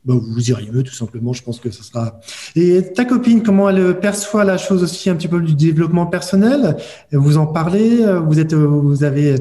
bah, 0.04 0.14
vous 0.16 0.50
iriez 0.50 0.70
mieux, 0.70 0.82
tout 0.82 0.94
simplement. 0.94 1.32
Je 1.32 1.42
pense 1.42 1.60
que 1.60 1.70
ce 1.70 1.82
sera. 1.82 2.20
Et 2.56 2.92
ta 2.92 3.04
copine, 3.04 3.42
comment 3.42 3.68
elle 3.68 3.98
perçoit 4.00 4.44
la 4.44 4.58
chose 4.58 4.82
aussi 4.82 5.10
un 5.10 5.16
petit 5.16 5.28
peu 5.28 5.40
du 5.40 5.54
développement 5.54 6.06
personnel? 6.06 6.76
Vous 7.12 7.38
en 7.38 7.46
parlez 7.46 8.04
Vous 8.26 8.38
êtes, 8.40 8.54
vous 8.54 9.04
avez, 9.04 9.36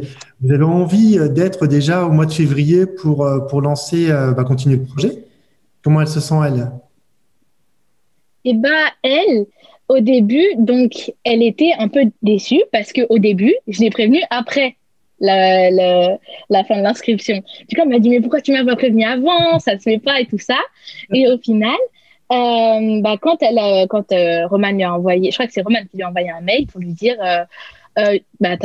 envie 0.61 1.19
d'être 1.29 1.67
déjà 1.67 2.05
au 2.05 2.11
mois 2.11 2.25
de 2.25 2.31
février 2.31 2.85
pour 2.85 3.61
lancer, 3.61 4.07
bah, 4.09 4.43
continuer 4.43 4.77
le 4.77 4.83
projet? 4.83 5.25
Comment 5.83 6.01
elle 6.01 6.07
se 6.07 6.19
sent 6.19 6.35
elle? 6.45 6.71
Eh 8.45 8.53
ben, 8.53 8.89
elle, 9.03 9.45
au 9.87 9.99
début, 9.99 10.55
donc, 10.57 11.13
elle 11.23 11.41
était 11.41 11.71
un 11.77 11.87
peu 11.87 12.01
déçue 12.21 12.61
parce 12.71 12.91
que 12.91 13.01
au 13.09 13.19
début, 13.19 13.53
je 13.67 13.79
l'ai 13.81 13.89
prévenue 13.89 14.21
après 14.29 14.75
la, 15.23 16.17
la, 16.49 16.63
fin 16.65 16.77
de 16.77 16.83
l'inscription. 16.83 17.41
Du 17.67 17.75
coup, 17.75 17.81
elle 17.81 17.89
m'a 17.89 17.99
dit, 17.99 18.09
mais 18.09 18.19
pourquoi 18.19 18.41
tu 18.41 18.51
m'as 18.51 18.65
pas 18.65 18.75
prévenu 18.75 19.03
avant? 19.03 19.57
Ça 19.59 19.77
se 19.77 19.83
fait 19.83 19.97
pas 19.97 20.19
et 20.19 20.25
tout 20.25 20.37
ça. 20.37 20.57
Et 21.11 21.27
au 21.27 21.37
final, 21.37 21.77
euh, 22.31 23.01
bah, 23.01 23.17
quand, 23.19 23.41
elle, 23.41 23.87
quand 23.87 24.11
euh, 24.11 24.47
Roman 24.47 24.71
lui 24.71 24.83
a 24.83 24.93
envoyé, 24.93 25.31
je 25.31 25.35
crois 25.35 25.47
que 25.47 25.53
c'est 25.53 25.61
Roman 25.61 25.79
qui 25.89 25.97
lui 25.97 26.03
a 26.03 26.09
envoyé 26.09 26.29
un 26.29 26.41
mail 26.41 26.67
pour 26.67 26.81
lui 26.81 26.93
dire, 26.93 27.15
euh, 27.23 27.43
euh 27.99 28.19
bah, 28.39 28.57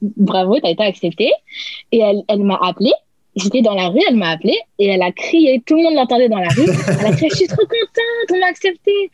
bravo, 0.00 0.58
tu 0.60 0.66
as 0.66 0.70
été 0.70 0.82
accepté. 0.84 1.30
Et 1.92 2.00
elle, 2.00 2.22
elle 2.28 2.44
m'a 2.44 2.58
appelé 2.62 2.92
J'étais 3.36 3.60
dans 3.60 3.74
la 3.74 3.88
rue, 3.88 4.00
elle 4.08 4.16
m'a 4.16 4.30
appelé 4.30 4.56
et 4.78 4.86
elle 4.86 5.02
a 5.02 5.12
crié. 5.12 5.62
Tout 5.66 5.76
le 5.76 5.82
monde 5.82 5.94
l'entendait 5.94 6.30
dans 6.30 6.38
la 6.38 6.48
rue. 6.48 6.70
Elle 7.00 7.06
a 7.06 7.12
crié 7.12 7.28
Je 7.30 7.36
suis 7.36 7.46
trop 7.46 7.66
contente, 7.66 8.32
on 8.32 8.38
m'a 8.38 8.46
accepté. 8.46 9.10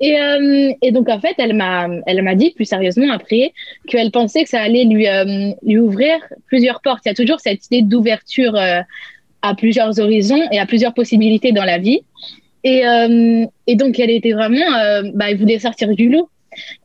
Et, 0.00 0.16
euh, 0.16 0.72
et 0.80 0.92
donc, 0.92 1.08
en 1.08 1.18
fait, 1.18 1.34
elle 1.38 1.54
m'a, 1.54 1.88
elle 2.06 2.22
m'a 2.22 2.36
dit 2.36 2.52
plus 2.52 2.66
sérieusement 2.66 3.12
après 3.12 3.52
qu'elle 3.88 4.12
pensait 4.12 4.44
que 4.44 4.48
ça 4.48 4.60
allait 4.60 4.84
lui, 4.84 5.08
euh, 5.08 5.50
lui 5.62 5.78
ouvrir 5.78 6.18
plusieurs 6.46 6.80
portes. 6.82 7.00
Il 7.04 7.08
y 7.08 7.12
a 7.12 7.14
toujours 7.14 7.40
cette 7.40 7.66
idée 7.66 7.82
d'ouverture 7.82 8.54
euh, 8.54 8.80
à 9.42 9.54
plusieurs 9.56 9.98
horizons 9.98 10.42
et 10.52 10.60
à 10.60 10.66
plusieurs 10.66 10.94
possibilités 10.94 11.50
dans 11.50 11.64
la 11.64 11.78
vie. 11.78 12.02
Et, 12.62 12.86
euh, 12.86 13.44
et 13.66 13.74
donc, 13.74 13.98
elle 13.98 14.10
était 14.10 14.32
vraiment, 14.32 15.10
bah, 15.14 15.30
elle 15.30 15.36
voulait 15.36 15.58
sortir 15.58 15.88
du 15.88 16.08
lot. 16.08 16.28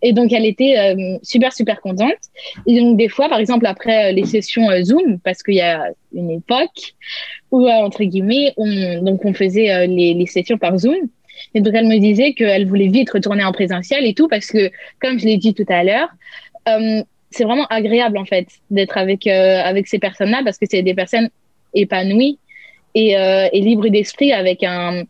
Et 0.02 0.14
donc, 0.14 0.32
elle 0.32 0.46
était 0.46 0.78
euh, 0.78 1.18
super, 1.24 1.54
super 1.54 1.82
contente. 1.82 2.18
Et 2.66 2.80
donc, 2.80 2.98
des 2.98 3.10
fois, 3.10 3.30
par 3.30 3.40
exemple, 3.40 3.66
après 3.66 4.10
euh, 4.10 4.12
les 4.12 4.26
sessions 4.26 4.70
euh, 4.70 4.84
Zoom, 4.84 5.20
parce 5.20 5.44
qu'il 5.44 5.56
y 5.56 5.62
a 5.62 5.90
une 6.14 6.32
époque 6.32 6.94
où, 7.52 7.70
entre 7.70 8.04
guillemets, 8.04 8.54
on, 8.58 9.02
donc 9.02 9.26
on 9.26 9.34
faisait 9.34 9.88
les, 9.88 10.14
les, 10.14 10.26
sessions 10.26 10.58
par 10.58 10.78
Zoom. 10.78 10.96
Et 11.54 11.62
donc, 11.62 11.74
elle 11.76 11.88
me 11.88 12.00
disait 12.00 12.34
qu'elle 12.34 12.68
voulait 12.68 12.88
vite 12.88 13.10
retourner 13.12 13.44
en 13.44 13.52
présentiel 13.52 14.06
et 14.06 14.14
tout, 14.14 14.28
parce 14.28 14.48
que, 14.48 14.72
comme 15.02 15.20
je 15.20 15.26
l'ai 15.26 15.38
dit 15.38 15.54
tout 15.54 15.66
à 15.70 15.84
l'heure, 15.84 16.10
c'est 17.32 17.44
vraiment 17.44 17.66
agréable, 17.68 18.18
en 18.18 18.26
fait, 18.26 18.48
d'être 18.70 18.98
avec, 18.98 19.26
avec 19.26 19.88
ces 19.88 19.98
personnes-là, 19.98 20.42
parce 20.44 20.58
que 20.58 20.66
c'est 20.70 20.84
des 20.84 20.94
personnes 20.94 21.30
épanouies 21.74 22.38
et, 22.94 23.14
et 23.14 23.62
libres 23.62 23.88
d'esprit 23.88 24.32
avec 24.32 24.64
un 24.64 25.04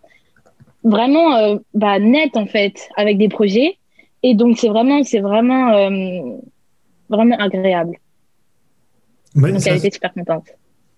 vraiment 0.84 1.60
bah, 1.74 2.00
net, 2.00 2.38
en 2.38 2.46
fait, 2.46 2.88
avec 2.96 3.18
des 3.18 3.28
projets 3.28 3.76
et 4.24 4.36
donc, 4.36 4.58
c'est 4.58 4.70
vraiment, 4.70 5.04
c'est 5.04 5.20
vraiment, 5.20 5.74
euh, 5.74 6.38
vraiment 7.10 7.38
agréable. 7.38 7.98
donc, 9.36 9.62
elle 9.66 9.78
était 9.78 9.92
super 9.92 10.14
contente. 10.14 10.46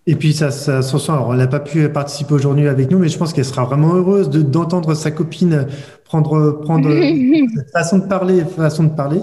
Et 0.08 0.16
puis, 0.16 0.34
ça, 0.34 0.50
ça 0.50 0.82
sent. 0.82 1.12
Alors, 1.12 1.34
elle 1.34 1.40
n'a 1.40 1.48
pas 1.48 1.60
pu 1.60 1.88
participer 1.90 2.34
aujourd'hui 2.34 2.68
avec 2.68 2.90
nous, 2.90 2.98
mais 2.98 3.08
je 3.08 3.18
pense 3.18 3.34
qu'elle 3.34 3.46
sera 3.46 3.66
vraiment 3.66 3.94
heureuse 3.94 4.30
de, 4.30 4.42
d'entendre 4.42 4.96
sa 4.96 5.12
copine 5.12 5.68
prendre, 6.06 6.60
prendre 6.62 6.90
cette 7.56 7.72
façon 7.72 8.00
de 8.00 8.08
parler, 8.08 8.44
façon 8.44 8.86
de 8.86 8.96
parler. 8.96 9.22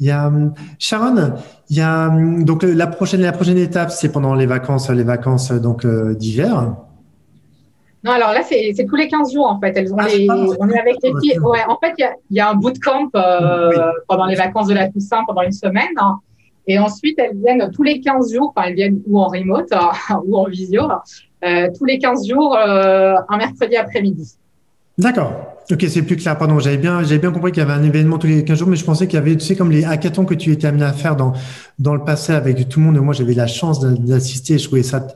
Il 0.00 0.06
y 0.06 0.10
a 0.10 0.30
Sharon, 0.78 1.34
il 1.70 1.76
y 1.76 1.80
a 1.80 2.08
donc 2.42 2.62
la 2.62 2.86
prochaine, 2.86 3.20
la 3.20 3.32
prochaine 3.32 3.58
étape, 3.58 3.90
c'est 3.90 4.10
pendant 4.10 4.34
les 4.34 4.46
vacances, 4.46 4.90
les 4.90 5.02
vacances 5.02 5.50
donc 5.50 5.84
euh, 5.84 6.14
d'hiver. 6.14 6.76
Non, 8.08 8.14
alors 8.14 8.32
là, 8.32 8.40
c'est 8.42 8.86
tous 8.88 8.96
les 8.96 9.06
15 9.06 9.34
jours, 9.34 9.44
en 9.44 9.60
fait. 9.60 9.76
Elles 9.76 9.92
ont 9.92 9.98
ah, 9.98 10.08
les, 10.08 10.26
on 10.30 10.68
est 10.70 10.78
avec 10.78 10.96
les 11.02 11.12
filles. 11.20 11.38
Ouais, 11.40 11.58
en 11.68 11.76
fait, 11.76 11.92
il 11.98 12.00
y 12.00 12.04
a, 12.04 12.14
y 12.30 12.40
a, 12.40 12.48
un 12.48 12.54
bootcamp 12.54 13.10
euh, 13.14 13.92
pendant 14.08 14.24
les 14.24 14.34
vacances 14.34 14.68
de 14.68 14.72
la 14.72 14.88
Toussaint, 14.88 15.24
pendant 15.26 15.42
une 15.42 15.52
semaine. 15.52 15.92
Hein. 15.98 16.18
Et 16.66 16.78
ensuite, 16.78 17.18
elles 17.18 17.36
viennent 17.36 17.70
tous 17.70 17.82
les 17.82 18.00
15 18.00 18.32
jours, 18.32 18.54
enfin, 18.56 18.68
elles 18.68 18.76
viennent 18.76 19.02
ou 19.06 19.20
en 19.20 19.26
remote 19.26 19.68
ou 20.24 20.38
en 20.38 20.44
visio, 20.44 20.84
euh, 21.44 21.68
tous 21.76 21.84
les 21.84 21.98
15 21.98 22.26
jours, 22.26 22.56
euh, 22.56 23.16
un 23.28 23.36
mercredi 23.36 23.76
après-midi. 23.76 24.38
D'accord. 24.96 25.32
Ok, 25.70 25.84
c'est 25.86 26.02
plus 26.02 26.16
clair. 26.16 26.38
Pardon, 26.38 26.58
j'avais 26.60 26.78
bien, 26.78 27.02
j'avais 27.02 27.18
bien 27.18 27.30
compris 27.30 27.52
qu'il 27.52 27.62
y 27.62 27.66
avait 27.66 27.74
un 27.74 27.82
événement 27.82 28.16
tous 28.16 28.26
les 28.26 28.42
15 28.42 28.58
jours, 28.58 28.68
mais 28.68 28.76
je 28.76 28.86
pensais 28.86 29.06
qu'il 29.06 29.18
y 29.18 29.22
avait, 29.22 29.36
tu 29.36 29.44
sais, 29.44 29.54
comme 29.54 29.70
les 29.70 29.84
hackathons 29.84 30.24
que 30.24 30.34
tu 30.34 30.50
étais 30.50 30.66
amené 30.66 30.84
à 30.84 30.94
faire 30.94 31.14
dans, 31.14 31.34
dans 31.78 31.94
le 31.94 32.02
passé 32.04 32.32
avec 32.32 32.70
tout 32.70 32.80
le 32.80 32.86
monde. 32.86 32.96
Moi, 32.96 33.12
j'avais 33.12 33.34
la 33.34 33.46
chance 33.46 33.80
d'assister. 33.80 34.56
Je 34.56 34.64
trouvais 34.64 34.82
ça 34.82 35.06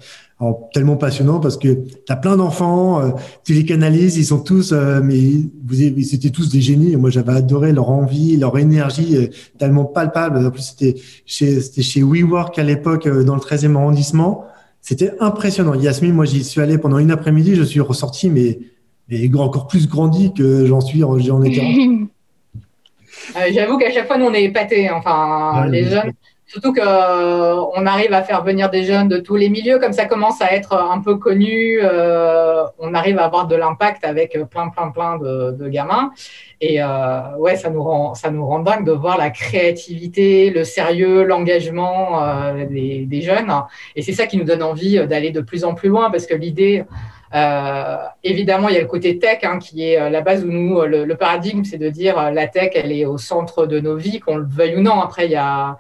tellement 0.73 0.97
passionnant 0.97 1.41
parce 1.41 1.57
que 1.57 1.69
tu 1.69 2.13
as 2.13 2.17
plein 2.17 2.37
d'enfants, 2.37 3.01
euh, 3.01 3.11
tu 3.45 3.55
les 3.55 3.65
canalises, 3.65 4.17
ils 4.17 4.25
sont 4.25 4.41
tous, 4.41 4.73
euh, 4.73 5.01
mais 5.03 5.21
vous, 5.67 6.03
c'était 6.03 6.31
tous 6.31 6.51
des 6.51 6.61
génies. 6.61 6.97
Moi, 6.97 7.11
j'avais 7.11 7.33
adoré 7.33 7.73
leur 7.73 7.91
envie, 7.91 8.37
leur 8.37 8.59
énergie 8.59 9.17
euh, 9.17 9.27
tellement 9.59 9.85
palpable. 9.85 10.45
En 10.45 10.51
plus, 10.51 10.63
c'était 10.77 11.01
chez, 11.27 11.61
c'était 11.61 11.83
chez 11.83 12.03
WeWork 12.03 12.59
à 12.59 12.63
l'époque, 12.63 13.09
dans 13.09 13.35
le 13.35 13.41
13e 13.41 13.77
arrondissement. 13.77 14.45
C'était 14.81 15.13
impressionnant. 15.21 15.75
Yasmine, 15.75 16.13
moi, 16.13 16.25
j'y 16.25 16.43
suis 16.43 16.61
allé 16.61 16.79
pendant 16.79 16.99
une 16.99 17.13
après-midi, 17.13 17.55
je 17.55 17.63
suis 17.63 17.81
ressorti, 17.81 18.29
mais, 18.29 18.59
mais 19.09 19.31
encore 19.37 19.69
plus 19.69 19.89
grandi 19.89 20.33
que 20.35 20.67
j'en 20.67 20.81
suis, 20.81 21.01
j'en 21.01 21.43
étais. 21.43 21.63
J'avoue 23.55 23.79
qu'à 23.79 23.93
chaque 23.93 24.09
fois, 24.09 24.19
nous, 24.19 24.27
on 24.27 24.35
est 24.35 24.45
épatés. 24.45 24.91
Enfin, 24.91 25.67
les 25.69 25.85
jeunes 25.85 26.13
Surtout 26.53 26.75
qu'on 26.75 26.83
euh, 26.83 27.87
arrive 27.87 28.13
à 28.13 28.23
faire 28.23 28.45
venir 28.45 28.69
des 28.69 28.85
jeunes 28.85 29.09
de 29.09 29.17
tous 29.17 29.37
les 29.37 29.49
milieux, 29.49 29.79
comme 29.79 29.95
ça 29.95 30.05
commence 30.05 30.43
à 30.43 30.53
être 30.53 30.75
un 30.75 31.01
peu 31.01 31.17
connu, 31.17 31.79
euh, 31.83 32.65
on 32.79 32.93
arrive 32.93 33.19
à 33.19 33.25
avoir 33.25 33.47
de 33.47 33.57
l'impact 33.57 34.05
avec 34.05 34.39
plein, 34.51 34.69
plein, 34.69 34.91
plein 34.91 35.17
de, 35.17 35.69
gamins. 35.69 36.13
Et 36.61 36.83
euh, 36.83 37.37
ouais, 37.39 37.57
ça 37.57 37.71
nous, 37.71 37.83
rend, 37.83 38.13
ça 38.13 38.31
nous 38.31 38.45
rend 38.45 38.59
dingue 38.59 38.85
de 38.85 38.93
voir 38.93 39.17
la 39.17 39.31
créativité, 39.31 40.51
le 40.51 40.65
sérieux, 40.65 41.25
l'engagement 41.25 42.21
des, 42.69 43.23
jeunes. 43.23 43.51
Et 43.97 44.03
c'est 44.03 44.13
ça 44.13 44.27
qui 44.27 44.37
nous 44.37 44.45
donne 44.45 44.63
envie 44.63 45.07
d'aller 45.07 45.31
de 45.31 45.41
plus 45.41 45.65
en 45.65 45.73
plus 45.73 45.89
loin, 45.89 46.11
parce 46.11 46.27
que 46.27 46.35
l'idée, 46.35 46.85
évidemment, 48.23 48.69
il 48.69 48.75
y 48.75 48.79
a 48.79 48.83
le 48.83 48.87
côté 48.89 49.19
tech 49.19 49.39
hein, 49.45 49.59
qui 49.59 49.89
est 49.89 50.11
la 50.11 50.21
base 50.21 50.45
où 50.45 50.49
nous, 50.49 50.83
le, 50.83 51.07
le 51.07 51.17
paradigme, 51.17 51.65
c'est 51.65 51.79
de 51.79 51.89
dire 51.89 52.31
la 52.31 52.47
tech, 52.47 52.73
elle 52.75 52.93
est 52.93 53.07
au 53.07 53.17
centre 53.17 53.65
de 53.65 53.81
nos 53.81 53.97
vies, 53.97 54.21
qu'on 54.21 54.37
le 54.37 54.47
veuille 54.47 54.77
ou 54.77 54.83
non. 54.83 55.01
Après, 55.01 55.25
il 55.25 55.33
y 55.33 55.37
a 55.37 55.79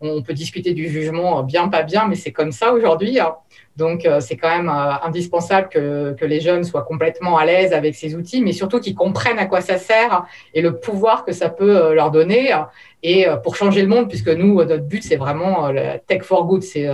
On 0.00 0.22
peut 0.22 0.32
discuter 0.32 0.72
du 0.72 0.88
jugement 0.88 1.42
bien, 1.42 1.68
pas 1.68 1.82
bien, 1.82 2.08
mais 2.08 2.14
c'est 2.14 2.32
comme 2.32 2.52
ça 2.52 2.72
aujourd'hui. 2.72 3.20
Hein. 3.20 3.34
Donc, 3.76 4.04
euh, 4.04 4.20
c'est 4.20 4.36
quand 4.36 4.48
même 4.48 4.68
euh, 4.68 4.92
indispensable 5.02 5.68
que, 5.68 6.12
que, 6.12 6.24
les 6.24 6.40
jeunes 6.40 6.64
soient 6.64 6.82
complètement 6.82 7.38
à 7.38 7.46
l'aise 7.46 7.72
avec 7.72 7.94
ces 7.94 8.14
outils, 8.14 8.42
mais 8.42 8.52
surtout 8.52 8.80
qu'ils 8.80 8.94
comprennent 8.94 9.38
à 9.38 9.46
quoi 9.46 9.60
ça 9.60 9.78
sert 9.78 10.26
et 10.54 10.60
le 10.60 10.78
pouvoir 10.78 11.24
que 11.24 11.32
ça 11.32 11.48
peut 11.48 11.76
euh, 11.76 11.94
leur 11.94 12.10
donner. 12.10 12.54
Et 13.02 13.26
pour 13.42 13.56
changer 13.56 13.80
le 13.80 13.88
monde, 13.88 14.08
puisque 14.10 14.28
nous, 14.28 14.56
notre 14.56 14.84
but, 14.84 15.02
c'est 15.02 15.16
vraiment 15.16 15.72
tech 16.06 16.20
for 16.20 16.44
good, 16.44 16.62
c'est 16.62 16.86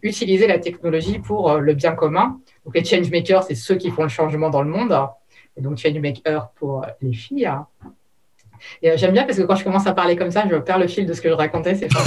utiliser 0.00 0.46
la 0.46 0.58
technologie 0.58 1.18
pour 1.18 1.58
le 1.58 1.74
bien 1.74 1.92
commun. 1.92 2.40
Donc, 2.64 2.74
les 2.74 2.82
change 2.82 3.10
makers, 3.10 3.42
c'est 3.42 3.54
ceux 3.54 3.74
qui 3.74 3.90
font 3.90 4.04
le 4.04 4.08
changement 4.08 4.48
dans 4.48 4.62
le 4.62 4.70
monde. 4.70 4.98
Et 5.58 5.60
donc, 5.60 5.76
change 5.76 5.98
maker 5.98 6.50
pour 6.56 6.86
les 7.02 7.12
filles. 7.12 7.50
Et 8.82 8.96
j'aime 8.96 9.12
bien 9.12 9.24
parce 9.24 9.38
que 9.38 9.42
quand 9.42 9.56
je 9.56 9.64
commence 9.64 9.86
à 9.86 9.92
parler 9.92 10.16
comme 10.16 10.30
ça, 10.30 10.44
je 10.50 10.56
perds 10.56 10.78
le 10.78 10.86
fil 10.86 11.06
de 11.06 11.12
ce 11.12 11.20
que 11.20 11.28
je 11.28 11.34
racontais. 11.34 11.74
C'est 11.74 11.88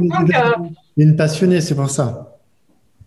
Donc, 0.00 0.30
une 0.96 1.16
passionnée, 1.16 1.60
c'est 1.60 1.74
pour 1.74 1.90
ça. 1.90 2.31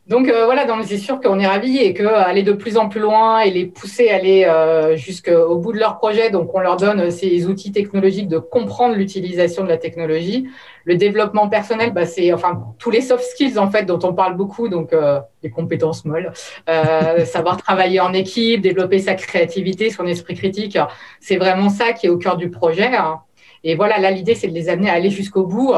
Donc 0.08 0.28
euh, 0.28 0.46
voilà, 0.46 0.68
c'est 0.84 1.00
sûr 1.00 1.20
qu'on 1.20 1.40
est 1.40 1.48
ravis 1.48 1.78
et 1.78 1.96
qu'aller 1.96 2.44
de 2.44 2.52
plus 2.54 2.78
en 2.78 2.90
plus 2.90 3.00
loin 3.00 3.40
et 3.40 3.50
les 3.50 3.66
pousser 3.66 4.12
à 4.12 4.18
aller 4.18 4.46
euh, 4.46 4.96
jusqu'au 4.96 5.58
bout 5.58 5.74
de 5.74 5.80
leur 5.80 5.98
projet, 5.98 6.30
donc 6.30 6.54
on 6.54 6.60
leur 6.60 6.78
donne 6.78 7.10
ces 7.10 7.48
outils 7.48 7.72
technologiques 7.72 8.28
de 8.28 8.38
comprendre 8.38 8.94
l'utilisation 8.96 9.64
de 9.64 9.70
la 9.70 9.78
technologie. 9.78 10.48
Le 10.84 10.96
développement 10.96 11.50
personnel, 11.50 11.92
bah, 11.92 12.06
c'est 12.06 12.32
enfin 12.32 12.64
tous 12.78 12.92
les 12.92 13.02
soft 13.02 13.24
skills 13.24 13.58
en 13.58 13.72
fait 13.72 13.86
dont 13.86 14.00
on 14.04 14.14
parle 14.14 14.38
beaucoup, 14.38 14.70
donc 14.70 14.94
euh, 14.94 15.20
les 15.42 15.50
compétences 15.50 16.06
molles, 16.06 16.32
savoir 17.26 17.58
travailler 17.58 18.00
en 18.00 18.14
équipe, 18.14 18.62
développer 18.62 19.00
sa 19.00 19.16
créativité, 19.16 19.90
son 19.90 20.06
esprit 20.06 20.36
critique, 20.36 20.78
c'est 21.20 21.38
vraiment 21.38 21.70
ça 21.70 21.94
qui 21.94 22.06
est 22.06 22.10
au 22.10 22.20
cœur 22.20 22.38
du 22.38 22.52
projet. 22.52 22.96
Hein. 22.96 23.22
Et 23.64 23.74
voilà, 23.74 23.98
là 23.98 24.12
l'idée 24.12 24.36
c'est 24.36 24.50
de 24.50 24.54
les 24.54 24.70
amener 24.70 24.92
à 24.92 24.94
aller 24.94 25.10
jusqu'au 25.10 25.48
bout. 25.48 25.74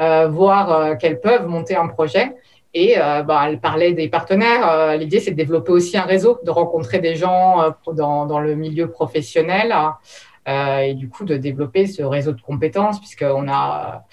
Euh, 0.00 0.26
voir 0.26 0.72
euh, 0.72 0.94
qu'elles 0.96 1.20
peuvent 1.20 1.46
monter 1.46 1.76
un 1.76 1.86
projet. 1.86 2.34
Et 2.74 2.98
euh, 2.98 3.22
bah, 3.22 3.44
elle 3.48 3.60
parlait 3.60 3.92
des 3.92 4.08
partenaires. 4.08 4.96
L'idée, 4.96 5.20
c'est 5.20 5.30
de 5.30 5.36
développer 5.36 5.72
aussi 5.72 5.96
un 5.96 6.02
réseau, 6.02 6.40
de 6.44 6.50
rencontrer 6.50 6.98
des 6.98 7.14
gens 7.14 7.74
dans, 7.92 8.26
dans, 8.26 8.40
le 8.40 8.54
milieu 8.56 8.90
professionnel 8.90 9.74
et 10.46 10.94
du 10.94 11.08
coup 11.08 11.24
de 11.24 11.36
développer 11.36 11.86
ce 11.86 12.02
réseau 12.02 12.32
de 12.32 12.40
compétences, 12.40 12.98
puisqu'on 12.98 13.48
a, 13.48 14.04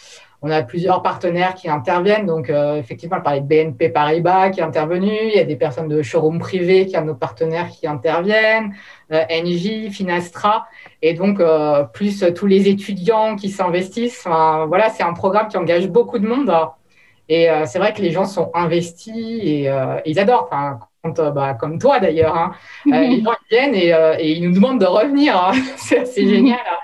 on 0.41 0.49
a 0.49 0.61
plusieurs 0.61 1.01
partenaires 1.01 1.55
qui 1.55 1.69
interviennent. 1.69 2.27
Donc, 2.27 2.49
effectivement, 2.49 3.17
elle 3.17 3.23
parlait 3.23 3.41
de 3.41 3.47
BNP 3.47 3.89
Paribas 3.89 4.51
qui 4.51 4.59
est 4.59 4.63
intervenu. 4.63 5.11
Il 5.11 5.35
y 5.35 5.39
a 5.39 5.43
des 5.43 5.57
personnes 5.57 5.89
de 5.89 6.01
showroom 6.01 6.39
privé 6.39 6.85
qui 6.85 6.93
sont 6.93 7.03
nos 7.03 7.15
partenaires 7.15 7.67
qui 7.67 7.87
interviennent. 7.87 8.73
Euh, 9.11 9.25
NJ, 9.29 9.89
Finastra, 9.91 10.67
et 11.01 11.13
donc 11.13 11.41
euh, 11.41 11.83
plus 11.83 12.23
tous 12.33 12.47
les 12.47 12.69
étudiants 12.69 13.35
qui 13.35 13.49
s'investissent. 13.49 14.23
voilà, 14.23 14.89
c'est 14.89 15.03
un 15.03 15.11
programme 15.11 15.49
qui 15.49 15.57
engage 15.57 15.89
beaucoup 15.89 16.17
de 16.17 16.25
monde. 16.25 16.49
Et 17.31 17.49
euh, 17.49 17.63
c'est 17.65 17.79
vrai 17.79 17.93
que 17.93 18.01
les 18.01 18.11
gens 18.11 18.25
sont 18.25 18.51
investis 18.53 19.15
et, 19.15 19.71
ils 20.05 20.19
adorent. 20.19 20.49
Enfin, 20.51 20.79
bah, 21.31 21.53
comme 21.53 21.79
toi 21.79 22.01
d'ailleurs, 22.01 22.35
hein. 22.35 22.51
les 22.85 23.23
gens 23.23 23.31
viennent 23.49 23.73
et, 23.73 24.33
ils 24.33 24.43
nous 24.43 24.53
demandent 24.53 24.81
de 24.81 24.85
revenir. 24.85 25.37
Hein. 25.37 25.53
c'est 25.77 25.99
assez 25.99 26.27
génial. 26.27 26.59
Hein. 26.59 26.75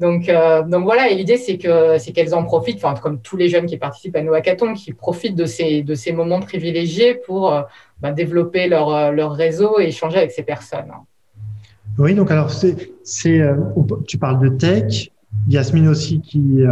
Donc, 0.00 0.28
donc 0.68 0.82
voilà, 0.82 1.08
et 1.08 1.14
l'idée 1.14 1.36
c'est 1.36 1.56
que 1.56 1.98
c'est 1.98 2.10
qu'elles 2.10 2.34
en 2.34 2.42
profitent, 2.42 2.84
enfin 2.84 3.00
comme 3.00 3.20
tous 3.20 3.36
les 3.36 3.48
jeunes 3.48 3.66
qui 3.66 3.78
participent 3.78 4.16
à 4.16 4.22
nos 4.22 4.34
hackathons, 4.34 4.74
qui 4.74 4.92
profitent 4.92 5.36
de 5.36 5.46
ces 5.46 5.82
de 5.82 5.94
ces 5.94 6.12
moments 6.12 6.40
privilégiés 6.40 7.14
pour 7.14 7.54
bah, 8.00 8.10
développer 8.10 8.66
leur 8.66 9.12
leur 9.12 9.32
réseau 9.32 9.78
et 9.78 9.84
échanger 9.84 10.18
avec 10.18 10.32
ces 10.32 10.42
personnes. 10.42 10.92
Oui, 11.96 12.12
donc 12.14 12.32
alors 12.32 12.50
c'est, 12.50 12.90
c'est, 13.04 13.40
euh, 13.40 13.54
tu 14.06 14.18
parles 14.18 14.40
de 14.40 14.48
tech, 14.48 15.10
Yasmine 15.48 15.88
aussi 15.88 16.20
qui, 16.20 16.62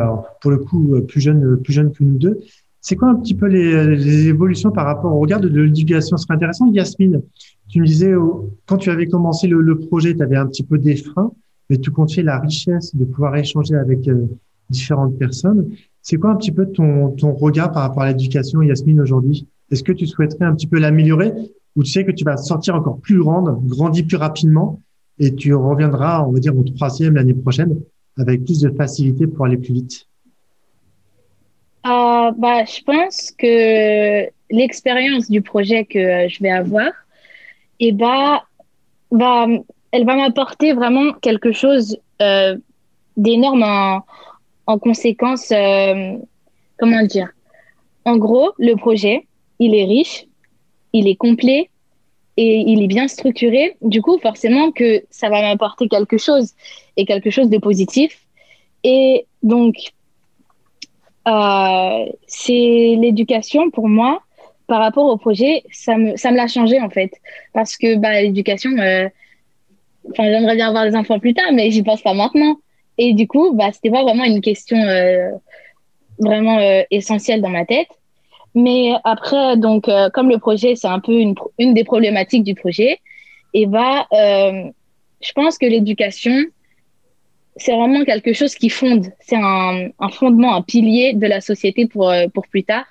pour 0.40 0.50
le 0.50 0.59
coup, 0.59 1.00
plus 1.06 1.21
jeune, 1.21 1.62
plus 1.62 1.73
jeune 1.73 1.92
que 1.92 2.02
nous 2.02 2.18
deux. 2.18 2.40
C'est 2.86 2.96
quoi 2.96 3.08
un 3.08 3.14
petit 3.14 3.32
peu 3.32 3.46
les, 3.46 3.96
les 3.96 4.28
évolutions 4.28 4.70
par 4.70 4.84
rapport 4.84 5.10
au 5.16 5.18
regard 5.18 5.40
de, 5.40 5.48
l'éducation? 5.48 6.18
Ce 6.18 6.24
serait 6.24 6.34
intéressant, 6.34 6.70
Yasmine. 6.70 7.22
Tu 7.66 7.80
me 7.80 7.86
disais 7.86 8.12
quand 8.66 8.76
tu 8.76 8.90
avais 8.90 9.06
commencé 9.06 9.48
le, 9.48 9.78
projet, 9.78 10.14
tu 10.14 10.22
avais 10.22 10.36
un 10.36 10.46
petit 10.46 10.62
peu 10.62 10.76
des 10.76 10.96
freins, 10.96 11.32
mais 11.70 11.78
tu 11.78 11.90
confiais 11.90 12.22
la 12.22 12.38
richesse 12.38 12.94
de 12.94 13.06
pouvoir 13.06 13.36
échanger 13.36 13.75
avec 13.75 14.06
euh, 14.06 14.26
différentes 14.68 15.16
personnes. 15.18 15.70
C'est 16.02 16.18
quoi 16.18 16.32
un 16.32 16.36
petit 16.36 16.52
peu 16.52 16.66
ton, 16.66 17.12
ton 17.12 17.32
regard 17.32 17.73
par 17.73 17.84
rapport 17.84 18.02
à 18.02 18.08
l'éducation, 18.08 18.60
Yasmine, 18.60 19.00
aujourd'hui? 19.00 19.47
Est-ce 19.70 19.82
que 19.82 19.92
tu 19.92 20.06
souhaiterais 20.06 20.44
un 20.44 20.54
petit 20.54 20.66
peu 20.66 20.78
l'améliorer 20.78 21.32
ou 21.76 21.84
tu 21.84 21.90
sais 21.90 22.04
que 22.04 22.12
tu 22.12 22.23
vas 22.23 22.36
sortir 22.36 22.75
encore 22.75 22.99
plus 22.99 23.18
grande, 23.18 23.66
grandir 23.66 24.06
plus 24.06 24.18
rapidement 24.18 24.78
et 25.18 25.34
tu 25.34 25.54
reviendras, 25.54 26.23
on 26.23 26.32
va 26.32 26.38
dire, 26.38 26.54
au 26.54 26.62
troisième 26.62 27.14
l'année 27.14 27.32
prochaine 27.32 27.80
avec 28.18 28.44
plus 28.44 28.60
de 28.60 28.68
facilité 28.68 29.26
pour 29.26 29.47
aller 29.47 29.56
plus 29.56 29.73
vite? 29.73 30.06
Euh, 32.28 32.32
bah, 32.37 32.65
Je 32.65 32.82
pense 32.82 33.30
que 33.32 34.28
l'expérience 34.50 35.30
du 35.30 35.43
projet 35.43 35.84
que 35.84 36.28
je 36.28 36.43
vais 36.43 36.50
avoir, 36.50 36.91
eh 37.80 37.93
bah, 37.93 38.45
va, 39.10 39.47
elle 39.93 40.04
va 40.04 40.17
m'apporter 40.17 40.73
vraiment 40.73 41.13
quelque 41.13 41.52
chose 41.52 41.99
euh, 42.23 42.56
d'énorme 43.17 43.63
en, 43.63 44.04
en, 44.67 44.78
conséquence. 44.78 45.50
Euh, 45.52 46.17
comment 46.78 47.02
dire? 47.02 47.30
En 48.04 48.17
gros, 48.17 48.52
le 48.58 48.75
projet, 48.75 49.26
il 49.58 49.75
est 49.75 49.84
riche, 49.84 50.26
il 50.93 51.08
est 51.08 51.17
complet, 51.17 51.71
et 52.37 52.65
il 52.67 52.82
est 52.82 52.89
bien 52.89 53.06
structuré, 53.06 53.76
du 53.80 54.02
coup, 54.02 54.19
forcément 54.19 54.73
que 54.73 55.04
ça 55.10 55.28
va 55.28 55.41
m'apporter 55.41 55.89
quelque 55.89 56.19
chose 56.19 56.52
et 56.97 57.04
quelque 57.04 57.30
chose 57.30 57.49
de 57.49 57.58
positif. 57.58 58.26
Et 58.82 59.26
donc, 59.43 59.76
euh, 61.26 62.13
c'est 62.26 62.97
l'éducation 62.99 63.71
pour 63.71 63.89
moi 63.89 64.21
par 64.67 64.80
rapport 64.80 65.06
au 65.06 65.17
projet, 65.17 65.63
ça 65.71 65.97
me, 65.97 66.17
ça 66.17 66.30
me 66.30 66.37
l'a 66.37 66.49
changé 66.49 66.80
en 66.80 66.91
fait. 66.91 67.13
Parce 67.52 67.76
que 67.76 67.97
bah, 67.97 68.21
l'éducation, 68.23 68.71
euh, 68.78 69.08
j'aimerais 70.15 70.56
bien 70.56 70.69
avoir 70.69 70.84
des 70.84 70.97
enfants 70.97 71.19
plus 71.19 71.34
tard, 71.34 71.52
mais 71.52 71.71
j'y 71.71 71.82
pense 71.82 72.02
pas 72.02 72.15
maintenant. 72.15 72.56
Et 72.97 73.13
du 73.13 73.26
coup, 73.26 73.52
bah, 73.52 73.71
c'était 73.73 73.91
pas 73.91 74.02
vraiment 74.02 74.25
une 74.25 74.41
question 74.41 74.78
euh, 74.78 75.30
vraiment 76.19 76.58
essentielle 76.91 77.43
dans 77.43 77.50
ma 77.50 77.67
tête. 77.67 77.89
Mais 78.54 78.93
après, 79.02 79.56
donc, 79.56 79.89
euh, 79.89 80.08
comme 80.10 80.28
le 80.28 80.39
projet, 80.39 80.76
c'est 80.76 80.87
un 80.87 81.00
peu 81.00 81.13
une, 81.13 81.34
une, 81.58 81.75
des 81.75 81.84
problématiques 81.84 82.45
du 82.45 82.54
projet, 82.54 83.00
et 83.52 83.67
bah, 83.67 84.06
euh, 84.13 84.71
je 85.21 85.32
pense 85.32 85.58
que 85.58 85.67
l'éducation, 85.67 86.45
c'est 87.56 87.73
vraiment 87.73 88.04
quelque 88.04 88.32
chose 88.32 88.54
qui 88.54 88.69
fonde. 88.69 89.06
C'est 89.21 89.36
un, 89.36 89.90
fondement, 90.10 90.54
un 90.54 90.62
pilier 90.62 91.14
de 91.14 91.26
la 91.26 91.40
société 91.40 91.86
pour, 91.86 92.10
euh, 92.10 92.26
pour 92.32 92.47
plus 92.49 92.64
tard. 92.64 92.86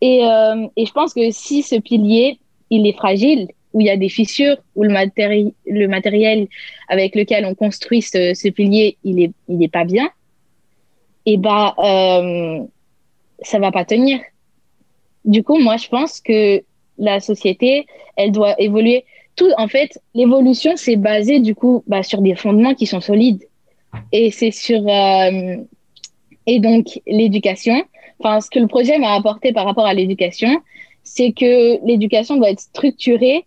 Et, 0.00 0.24
euh, 0.24 0.66
et, 0.76 0.86
je 0.86 0.92
pense 0.92 1.14
que 1.14 1.30
si 1.30 1.62
ce 1.62 1.76
pilier, 1.76 2.38
il 2.70 2.86
est 2.86 2.96
fragile, 2.96 3.48
où 3.72 3.80
il 3.80 3.86
y 3.86 3.90
a 3.90 3.96
des 3.96 4.08
fissures, 4.08 4.56
où 4.74 4.82
le, 4.82 4.90
matéri 4.90 5.54
le 5.66 5.86
matériel 5.86 6.48
avec 6.88 7.14
lequel 7.14 7.44
on 7.46 7.54
construit 7.54 8.02
ce, 8.02 8.48
pilier, 8.50 8.98
il 9.04 9.20
est, 9.20 9.32
il 9.48 9.62
est 9.62 9.72
pas 9.72 9.84
bien, 9.84 10.10
et 11.24 11.36
bah, 11.36 11.74
euh, 11.78 12.64
ça 13.40 13.58
va 13.58 13.70
pas 13.70 13.84
tenir. 13.84 14.20
Du 15.24 15.42
coup, 15.42 15.58
moi, 15.58 15.76
je 15.76 15.88
pense 15.88 16.20
que 16.20 16.62
la 16.98 17.20
société, 17.20 17.86
elle 18.16 18.32
doit 18.32 18.60
évoluer. 18.60 19.04
Tout, 19.36 19.50
en 19.56 19.68
fait, 19.68 19.98
l'évolution, 20.14 20.72
c'est 20.76 20.96
basé 20.96 21.40
du 21.40 21.54
coup 21.54 21.84
bah, 21.86 22.02
sur 22.02 22.20
des 22.20 22.34
fondements 22.34 22.74
qui 22.74 22.86
sont 22.86 23.00
solides. 23.00 23.44
Et 24.12 24.30
c'est 24.30 24.50
sur 24.50 24.86
euh, 24.88 25.56
et 26.46 26.60
donc 26.60 27.00
l'éducation. 27.06 27.82
Enfin, 28.18 28.40
ce 28.40 28.50
que 28.50 28.58
le 28.58 28.68
projet 28.68 28.98
m'a 28.98 29.14
apporté 29.14 29.52
par 29.52 29.64
rapport 29.64 29.86
à 29.86 29.94
l'éducation, 29.94 30.60
c'est 31.02 31.32
que 31.32 31.84
l'éducation 31.86 32.36
doit 32.36 32.50
être 32.50 32.60
structurée, 32.60 33.44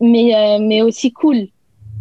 mais 0.00 0.34
euh, 0.34 0.58
mais 0.60 0.82
aussi 0.82 1.12
cool. 1.12 1.48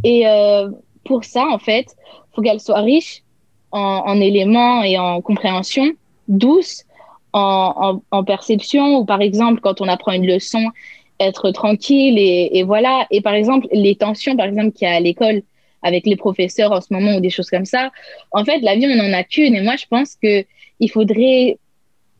Et 0.03 0.27
euh, 0.27 0.69
pour 1.03 1.23
ça, 1.23 1.47
en 1.47 1.59
fait, 1.59 1.87
faut 2.33 2.41
qu'elle 2.41 2.59
soit 2.59 2.81
riche 2.81 3.23
en, 3.71 4.03
en 4.05 4.19
éléments 4.19 4.83
et 4.83 4.97
en 4.97 5.21
compréhension, 5.21 5.91
douce, 6.27 6.83
en, 7.33 8.01
en, 8.11 8.23
perception 8.23 8.97
ou 8.97 9.05
par 9.05 9.21
exemple 9.21 9.59
quand 9.61 9.81
on 9.81 9.87
apprend 9.87 10.13
une 10.13 10.25
leçon 10.25 10.63
être 11.19 11.51
tranquille 11.51 12.17
et, 12.17 12.51
et 12.53 12.63
voilà 12.63 13.05
et 13.11 13.21
par 13.21 13.33
exemple 13.33 13.67
les 13.71 13.95
tensions 13.95 14.35
par 14.35 14.47
exemple 14.47 14.71
qu'il 14.71 14.87
y 14.87 14.91
a 14.91 14.95
à 14.95 14.99
l'école 14.99 15.43
avec 15.83 16.05
les 16.05 16.15
professeurs 16.15 16.71
en 16.71 16.81
ce 16.81 16.87
moment 16.91 17.15
ou 17.15 17.19
des 17.19 17.29
choses 17.29 17.49
comme 17.49 17.65
ça. 17.65 17.91
En 18.31 18.43
fait 18.43 18.59
la 18.59 18.75
vie 18.75 18.87
on 18.87 18.99
en 18.99 19.13
a 19.13 19.23
qu'une. 19.23 19.55
Et 19.55 19.61
moi 19.61 19.75
je 19.77 19.85
pense 19.89 20.15
que 20.21 20.45
il 20.79 20.89
faudrait 20.89 21.57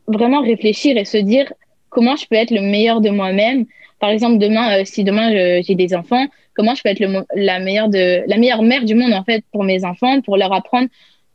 vraiment 0.08 0.42
réfléchir 0.42 0.98
et 0.98 1.06
se 1.06 1.18
dire 1.18 1.52
comment 1.90 2.16
je 2.16 2.26
peux 2.28 2.36
être 2.36 2.52
le 2.52 2.62
meilleur 2.62 3.02
de 3.02 3.10
moi-même. 3.10 3.66
Par 4.00 4.10
exemple 4.10 4.38
demain 4.38 4.80
euh, 4.80 4.86
si 4.86 5.04
demain 5.04 5.62
j'ai 5.62 5.76
des 5.76 5.96
enfants 5.96 6.26
comment 6.58 6.74
je 6.76 6.82
peux 6.82 6.90
être 6.90 7.26
la 7.36 7.60
meilleure 7.60 7.88
de 7.88 8.24
la 8.28 8.38
meilleure 8.38 8.64
mère 8.64 8.84
du 8.84 8.96
monde 8.96 9.14
en 9.14 9.24
fait 9.24 9.44
pour 9.52 9.64
mes 9.64 9.86
enfants 9.86 10.22
pour 10.22 10.38
leur 10.38 10.52
apprendre 10.52 10.90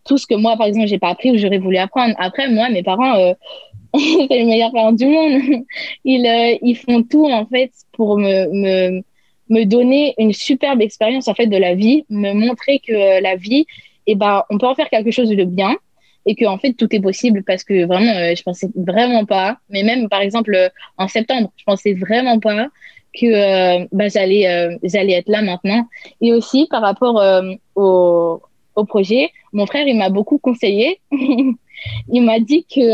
tout 0.04 0.18
ce 0.18 0.26
que 0.26 0.34
moi 0.34 0.56
par 0.56 0.66
exemple 0.66 0.88
j'ai 0.88 0.98
pas 0.98 1.10
appris 1.10 1.30
ou 1.30 1.38
j'aurais 1.38 1.58
voulu 1.58 1.76
apprendre. 1.76 2.14
Après 2.18 2.48
moi 2.48 2.68
mes 2.68 2.82
parents 2.82 3.14
euh, 3.16 3.34
c'est 3.94 4.26
les 4.30 4.44
meilleurs 4.44 4.72
parents 4.72 4.92
du 4.92 5.06
monde. 5.06 5.40
Ils, 6.04 6.26
euh, 6.26 6.58
ils 6.62 6.76
font 6.76 7.02
tout 7.02 7.26
en 7.26 7.46
fait 7.46 7.70
pour 7.92 8.18
me, 8.18 8.48
me, 8.52 9.02
me 9.48 9.64
donner 9.64 10.14
une 10.18 10.32
superbe 10.32 10.80
expérience 10.80 11.28
en 11.28 11.34
fait 11.34 11.46
de 11.46 11.56
la 11.56 11.74
vie, 11.74 12.04
me 12.08 12.32
montrer 12.32 12.80
que 12.80 12.92
euh, 12.92 13.20
la 13.20 13.36
vie, 13.36 13.66
eh 14.06 14.14
ben, 14.14 14.42
on 14.50 14.58
peut 14.58 14.66
en 14.66 14.74
faire 14.74 14.90
quelque 14.90 15.10
chose 15.10 15.30
de 15.30 15.44
bien. 15.44 15.76
et 16.26 16.34
que 16.34 16.44
en 16.44 16.58
fait 16.58 16.72
tout 16.74 16.94
est 16.94 17.00
possible 17.00 17.42
parce 17.44 17.64
que 17.64 17.84
vraiment 17.84 18.14
euh, 18.14 18.34
je 18.36 18.42
pensais 18.42 18.68
vraiment 18.76 19.24
pas 19.24 19.56
mais 19.70 19.82
même 19.82 20.08
par 20.08 20.20
exemple 20.20 20.54
euh, 20.54 20.68
en 20.96 21.08
septembre 21.08 21.50
je 21.56 21.64
pensais 21.64 21.94
vraiment 21.94 22.38
pas 22.38 22.68
que 23.18 23.26
euh, 23.26 23.86
bah, 23.92 24.08
j'allais 24.08 24.78
j'allais 24.84 25.14
être 25.14 25.28
là 25.28 25.42
maintenant 25.42 25.86
et 26.20 26.32
aussi 26.32 26.66
par 26.70 26.82
rapport 26.82 27.16
au, 27.74 28.40
au 28.76 28.84
projet 28.84 29.30
mon 29.52 29.66
frère 29.66 29.86
il 29.86 29.98
m'a 29.98 30.10
beaucoup 30.10 30.38
conseillé 30.38 31.00
il 32.16 32.22
m'a 32.22 32.38
dit 32.38 32.64
que 32.72 32.86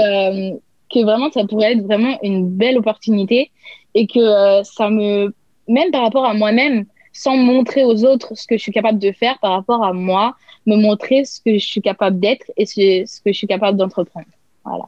que 0.93 1.01
vraiment 1.05 1.31
ça 1.31 1.45
pourrait 1.45 1.73
être 1.75 1.85
vraiment 1.85 2.19
une 2.23 2.49
belle 2.49 2.79
opportunité 2.79 3.51
et 3.95 4.07
que 4.07 4.63
ça 4.65 4.89
me 4.89 5.35
même 5.69 5.91
par 5.91 6.03
rapport 6.03 6.25
à 6.25 6.35
moi-même 6.35 6.85
sans 7.13 7.37
montrer 7.37 7.85
aux 7.85 8.05
autres 8.05 8.33
ce 8.35 8.47
que 8.47 8.57
je 8.57 8.63
suis 8.63 8.73
capable 8.73 8.99
de 8.99 9.13
faire 9.13 9.39
par 9.41 9.53
rapport 9.53 9.85
à 9.85 9.93
moi, 9.93 10.37
me 10.67 10.77
montrer 10.77 11.25
ce 11.25 11.41
que 11.41 11.59
je 11.59 11.65
suis 11.65 11.81
capable 11.81 12.21
d'être 12.21 12.45
et 12.57 12.67
ce, 12.67 13.23
que 13.23 13.33
je 13.33 13.37
suis 13.37 13.47
capable 13.47 13.77
d'entreprendre. 13.77 14.27
Voilà. 14.65 14.85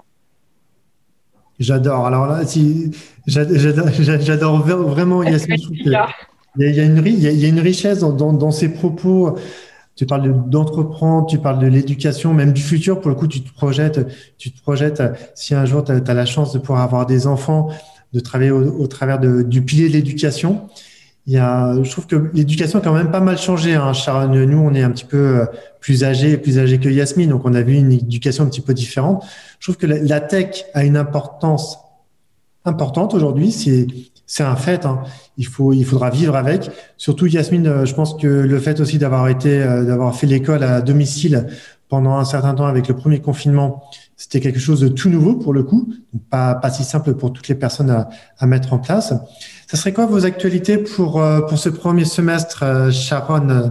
J'adore. 1.59 2.07
Alors 2.07 2.27
là, 2.27 2.47
si, 2.47 2.93
j'adore 3.27 4.59
vraiment 4.61 5.23
Yasmine. 5.23 5.59
Il 6.59 6.75
y, 6.75 6.81
a, 6.81 6.85
une, 6.85 7.03
il 7.07 7.21
y 7.21 7.45
a 7.45 7.49
une 7.49 7.61
richesse 7.61 8.01
dans, 8.01 8.13
dans, 8.13 8.33
dans 8.33 8.51
ces 8.51 8.73
propos. 8.73 9.37
Tu 9.95 10.07
parles 10.07 10.49
d'entreprendre, 10.49 11.27
tu 11.27 11.39
parles 11.39 11.59
de 11.59 11.67
l'éducation, 11.67 12.33
même 12.33 12.53
du 12.53 12.63
futur. 12.63 13.01
Pour 13.01 13.11
le 13.11 13.15
coup, 13.15 13.29
tu 13.29 13.43
te 13.43 13.53
projettes, 13.53 14.01
tu 14.39 14.51
te 14.51 14.61
projettes. 14.61 15.03
Si 15.35 15.55
un 15.55 15.65
jour 15.65 15.85
tu 15.85 15.93
as, 15.93 16.15
la 16.15 16.27
chance 16.27 16.53
de 16.53 16.59
pouvoir 16.59 16.81
avoir 16.81 17.07
des 17.07 17.27
enfants, 17.27 17.69
de 18.13 18.21
travailler 18.21 18.51
au, 18.51 18.87
travers 18.87 19.19
du 19.19 19.63
pilier 19.63 19.89
de 19.89 19.95
l'éducation 19.95 20.69
il 21.27 21.35
y 21.35 21.39
a, 21.39 21.81
je 21.83 21.91
trouve 21.91 22.07
que 22.07 22.31
l'éducation 22.35 22.79
a 22.81 22.83
quand 22.83 22.93
même 22.93 23.11
pas 23.11 23.21
mal 23.21 23.39
changé. 23.39 23.75
Hein. 23.75 23.93
Nous, 24.29 24.59
on 24.59 24.75
est 24.75 24.83
un 24.83 24.91
petit 24.91 25.05
peu 25.05 25.17
euh, 25.41 25.47
plus 25.79 26.03
âgés, 26.03 26.37
plus 26.37 26.59
âgés 26.59 26.79
que 26.79 26.89
Yasmine, 26.89 27.31
donc 27.31 27.43
on 27.45 27.55
a 27.55 27.63
vu 27.63 27.75
une 27.75 27.93
éducation 27.93 28.45
un 28.45 28.49
petit 28.49 28.63
peu 28.63 28.75
différente. 28.75 29.25
Je 29.59 29.67
trouve 29.67 29.77
que 29.77 29.87
la, 29.87 30.21
tech 30.21 30.65
a 30.75 30.85
une 30.85 30.97
importance 30.97 31.79
importante 32.65 33.15
aujourd'hui. 33.15 33.53
C'est 33.53 33.87
c'est 34.27 34.45
un 34.45 34.55
fait. 34.55 34.87
Hein. 34.87 35.03
Il 35.39 35.47
faut, 35.47 35.73
il 35.73 35.85
faudra 35.85 36.09
vivre 36.09 36.37
avec. 36.37 36.71
Surtout 36.97 37.27
Yasmine, 37.27 37.67
euh, 37.67 37.85
je 37.85 37.95
pense 37.95 38.15
que 38.15 38.27
le 38.27 38.59
fait 38.61 38.81
aussi 38.81 38.99
d'avoir 38.99 39.29
été, 39.29 39.61
euh, 39.61 39.85
d'avoir 39.85 40.15
fait 40.15 40.29
l'école 40.29 40.63
à 40.63 40.81
domicile 40.81 41.49
pendant 41.89 42.17
un 42.17 42.25
certain 42.25 42.55
temps 42.55 42.67
avec 42.67 42.87
le 42.87 42.95
premier 42.95 43.21
confinement, 43.21 43.85
c'était 44.21 44.41
quelque 44.41 44.61
chose 44.61 44.81
de 44.81 44.89
tout 44.89 45.09
nouveau 45.09 45.35
pour 45.35 45.55
le 45.55 45.63
coup, 45.63 45.89
pas 46.29 46.55
pas 46.55 46.69
si 46.69 46.85
simple 46.85 47.15
pour 47.15 47.33
toutes 47.33 47.49
les 47.49 47.55
personnes 47.55 47.89
à, 47.89 48.11
à 48.39 48.47
mettre 48.47 48.75
en 48.75 48.79
place. 48.79 49.15
Ce 49.67 49.79
serait 49.79 49.95
quoi 49.95 50.05
vos 50.05 50.27
actualités 50.27 50.77
pour, 50.77 51.23
euh, 51.23 51.41
pour 51.41 51.57
ce 51.57 51.71
premier 51.71 52.05
semestre, 52.05 52.63
euh, 52.63 52.91
Sharon 52.91 53.49
euh, 53.49 53.69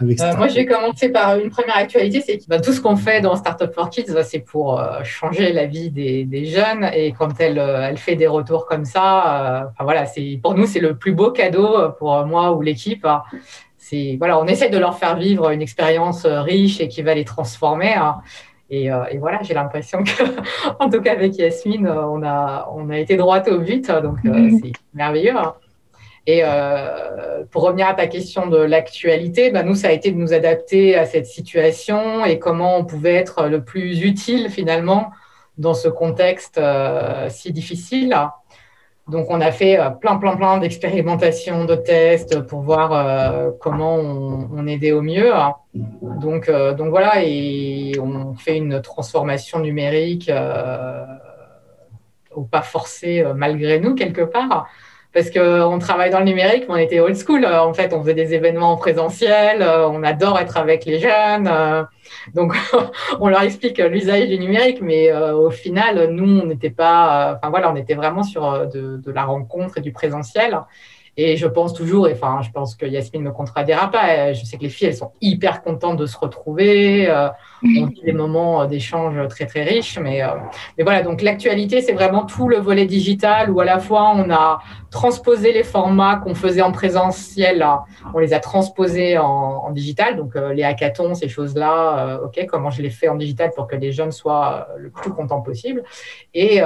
avec 0.00 0.18
moi, 0.38 0.48
je 0.48 0.54
vais 0.54 0.64
commencer 0.64 1.10
par 1.10 1.36
une 1.36 1.50
première 1.50 1.76
actualité, 1.76 2.22
c'est 2.24 2.38
que 2.38 2.44
bah, 2.48 2.58
tout 2.58 2.72
ce 2.72 2.80
qu'on 2.80 2.96
fait 2.96 3.20
dans 3.20 3.36
Startup 3.36 3.70
for 3.74 3.90
Kids, 3.90 4.14
bah, 4.14 4.22
c'est 4.22 4.38
pour 4.38 4.80
changer 5.02 5.52
la 5.52 5.66
vie 5.66 5.90
des, 5.90 6.24
des, 6.24 6.46
jeunes. 6.46 6.88
Et 6.94 7.12
quand 7.12 7.38
elle, 7.40 7.58
elle 7.58 7.98
fait 7.98 8.14
des 8.14 8.28
retours 8.28 8.66
comme 8.66 8.84
ça, 8.84 9.72
voilà, 9.80 10.06
c'est 10.06 10.38
pour 10.40 10.54
nous 10.54 10.66
c'est 10.66 10.78
le 10.78 10.96
plus 10.96 11.12
beau 11.12 11.32
cadeau 11.32 11.90
pour 11.98 12.24
moi 12.24 12.52
ou 12.52 12.62
l'équipe. 12.62 13.04
Hein. 13.04 13.24
C'est 13.76 14.14
voilà, 14.18 14.38
on 14.38 14.46
essaie 14.46 14.70
de 14.70 14.78
leur 14.78 14.96
faire 14.96 15.16
vivre 15.16 15.50
une 15.50 15.62
expérience 15.62 16.24
riche 16.24 16.80
et 16.80 16.86
qui 16.86 17.02
va 17.02 17.14
les 17.14 17.24
transformer. 17.24 17.94
Hein. 17.94 18.18
Euh, 18.70 19.04
et, 19.10 19.18
voilà, 19.18 19.40
j'ai 19.42 19.54
l'impression 19.54 20.02
que, 20.02 20.22
en 20.78 20.90
tout 20.90 21.00
cas 21.00 21.12
avec 21.12 21.36
Yasmine, 21.36 21.86
euh, 21.86 22.06
on 22.06 22.22
a, 22.22 22.68
on 22.74 22.90
a 22.90 22.98
été 22.98 23.16
droit 23.16 23.42
au 23.48 23.58
but, 23.58 23.90
donc 23.90 24.18
euh, 24.26 24.50
c'est 24.62 24.72
merveilleux. 24.94 25.36
Hein. 25.36 25.54
Et 26.30 26.42
pour 27.50 27.62
revenir 27.62 27.88
à 27.88 27.94
ta 27.94 28.06
question 28.06 28.48
de 28.48 28.58
l'actualité, 28.58 29.50
bah, 29.50 29.62
nous, 29.62 29.74
ça 29.74 29.88
a 29.88 29.92
été 29.92 30.10
de 30.10 30.18
nous 30.18 30.34
adapter 30.34 30.94
à 30.94 31.06
cette 31.06 31.24
situation 31.24 32.22
et 32.26 32.38
comment 32.38 32.76
on 32.76 32.84
pouvait 32.84 33.14
être 33.14 33.48
le 33.48 33.64
plus 33.64 34.02
utile 34.02 34.50
finalement 34.50 35.10
dans 35.56 35.72
ce 35.72 35.88
contexte 35.88 36.60
si 37.30 37.50
difficile. 37.50 38.14
Donc, 39.08 39.30
on 39.30 39.40
a 39.40 39.50
fait 39.52 39.80
euh, 39.80 39.90
plein, 39.90 40.16
plein, 40.16 40.36
plein 40.36 40.58
d'expérimentations, 40.58 41.64
de 41.64 41.74
tests 41.74 42.40
pour 42.40 42.60
voir 42.60 42.92
euh, 42.92 43.50
comment 43.58 43.96
on, 43.96 44.66
aidait 44.66 44.92
au 44.92 45.00
mieux. 45.00 45.32
Donc, 46.20 46.48
euh, 46.48 46.74
donc 46.74 46.90
voilà, 46.90 47.22
et 47.24 47.92
on 47.98 48.34
fait 48.34 48.58
une 48.58 48.82
transformation 48.82 49.60
numérique 49.60 50.30
au 52.34 52.42
pas 52.42 52.62
forcé 52.62 53.24
malgré 53.34 53.80
nous 53.80 53.94
quelque 53.94 54.20
part 54.20 54.68
parce 55.12 55.30
qu'on 55.30 55.78
travaille 55.78 56.10
dans 56.10 56.18
le 56.18 56.26
numérique, 56.26 56.64
mais 56.68 56.74
on 56.74 56.76
était 56.76 57.00
old 57.00 57.16
school. 57.16 57.46
En 57.46 57.72
fait, 57.74 57.92
on 57.92 58.00
faisait 58.02 58.14
des 58.14 58.34
événements 58.34 58.72
en 58.72 58.76
présentiel, 58.76 59.62
on 59.62 60.02
adore 60.02 60.38
être 60.38 60.56
avec 60.56 60.84
les 60.84 61.00
jeunes. 61.00 61.50
Donc, 62.34 62.54
on 63.20 63.28
leur 63.28 63.42
explique 63.42 63.78
l'usage 63.78 64.28
du 64.28 64.38
numérique, 64.38 64.80
mais 64.80 65.10
euh, 65.10 65.34
au 65.34 65.50
final, 65.50 66.10
nous, 66.10 66.40
on 66.40 66.46
n'était 66.46 66.70
pas. 66.70 67.36
Enfin 67.36 67.50
voilà, 67.50 67.72
on 67.72 67.76
était 67.76 67.94
vraiment 67.94 68.22
sur 68.22 68.44
euh, 68.44 68.66
de, 68.66 69.10
la 69.10 69.24
rencontre 69.24 69.78
et 69.78 69.80
du 69.80 69.92
présentiel. 69.92 70.60
Et 71.16 71.36
je 71.36 71.48
pense 71.48 71.74
toujours, 71.74 72.06
et 72.06 72.12
enfin, 72.12 72.42
je 72.42 72.50
pense 72.50 72.76
que 72.76 72.86
Yasmine 72.86 73.22
me 73.22 73.32
contredira 73.32 73.90
pas. 73.90 74.32
Je 74.34 74.44
sais 74.44 74.56
que 74.56 74.62
les 74.62 74.68
filles, 74.68 74.88
elles 74.88 74.96
sont 74.96 75.12
hyper 75.20 75.62
contentes 75.62 75.96
de 75.96 76.06
se 76.06 76.16
retrouver. 76.16 77.12
Euh, 77.64 77.68
on 77.82 77.86
vit 77.86 78.00
des 78.02 78.12
moments 78.12 78.64
d'échange 78.66 79.16
très 79.28 79.46
très 79.46 79.62
riches, 79.62 79.98
mais 79.98 80.22
euh, 80.22 80.28
mais 80.76 80.84
voilà. 80.84 81.02
Donc 81.02 81.22
l'actualité, 81.22 81.80
c'est 81.80 81.92
vraiment 81.92 82.24
tout 82.24 82.48
le 82.48 82.58
volet 82.58 82.86
digital 82.86 83.50
où 83.50 83.60
à 83.60 83.64
la 83.64 83.78
fois 83.78 84.12
on 84.14 84.30
a 84.30 84.60
transposé 84.90 85.52
les 85.52 85.64
formats 85.64 86.16
qu'on 86.16 86.34
faisait 86.34 86.62
en 86.62 86.72
présentiel, 86.72 87.66
on 88.14 88.18
les 88.18 88.32
a 88.32 88.40
transposés 88.40 89.18
en, 89.18 89.26
en 89.26 89.70
digital. 89.70 90.16
Donc 90.16 90.36
euh, 90.36 90.52
les 90.52 90.62
hackathons, 90.62 91.14
ces 91.14 91.28
choses-là, 91.28 92.20
ok, 92.24 92.46
comment 92.48 92.70
je 92.70 92.82
les 92.82 92.90
fais 92.90 93.08
en 93.08 93.16
digital 93.16 93.50
pour 93.54 93.66
que 93.66 93.76
les 93.76 93.92
jeunes 93.92 94.12
soient 94.12 94.68
le 94.78 94.90
plus 94.90 95.10
contents 95.10 95.40
possible. 95.40 95.82
Et 96.34 96.60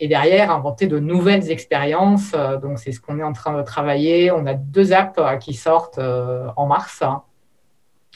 et 0.00 0.08
derrière, 0.08 0.50
inventer 0.50 0.86
de 0.86 0.98
nouvelles 0.98 1.50
expériences. 1.50 2.32
donc 2.62 2.78
c'est 2.78 2.92
ce 2.92 3.00
qu'on 3.00 3.18
est 3.18 3.22
en 3.22 3.32
train 3.32 3.56
de 3.56 3.62
travailler 3.62 4.08
on 4.30 4.46
a 4.46 4.54
deux 4.54 4.92
apps 4.92 5.18
euh, 5.18 5.36
qui 5.36 5.54
sortent 5.54 5.98
euh, 5.98 6.48
en 6.56 6.66
mars. 6.66 7.02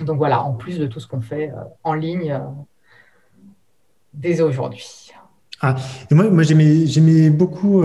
Donc 0.01 0.19
voilà, 0.19 0.43
en 0.43 0.53
plus 0.53 0.79
de 0.79 0.87
tout 0.87 1.01
ce 1.01 1.07
qu'on 1.07 1.21
fait 1.21 1.51
euh, 1.51 1.63
en 1.85 1.95
ligne 1.95 2.39
dès 4.15 4.41
aujourd'hui. 4.41 5.11
Ah, 5.61 5.77
et 6.11 6.15
moi, 6.15 6.29
moi 6.31 6.43
j'aimais 6.43 7.31
beaucoup. 7.31 7.85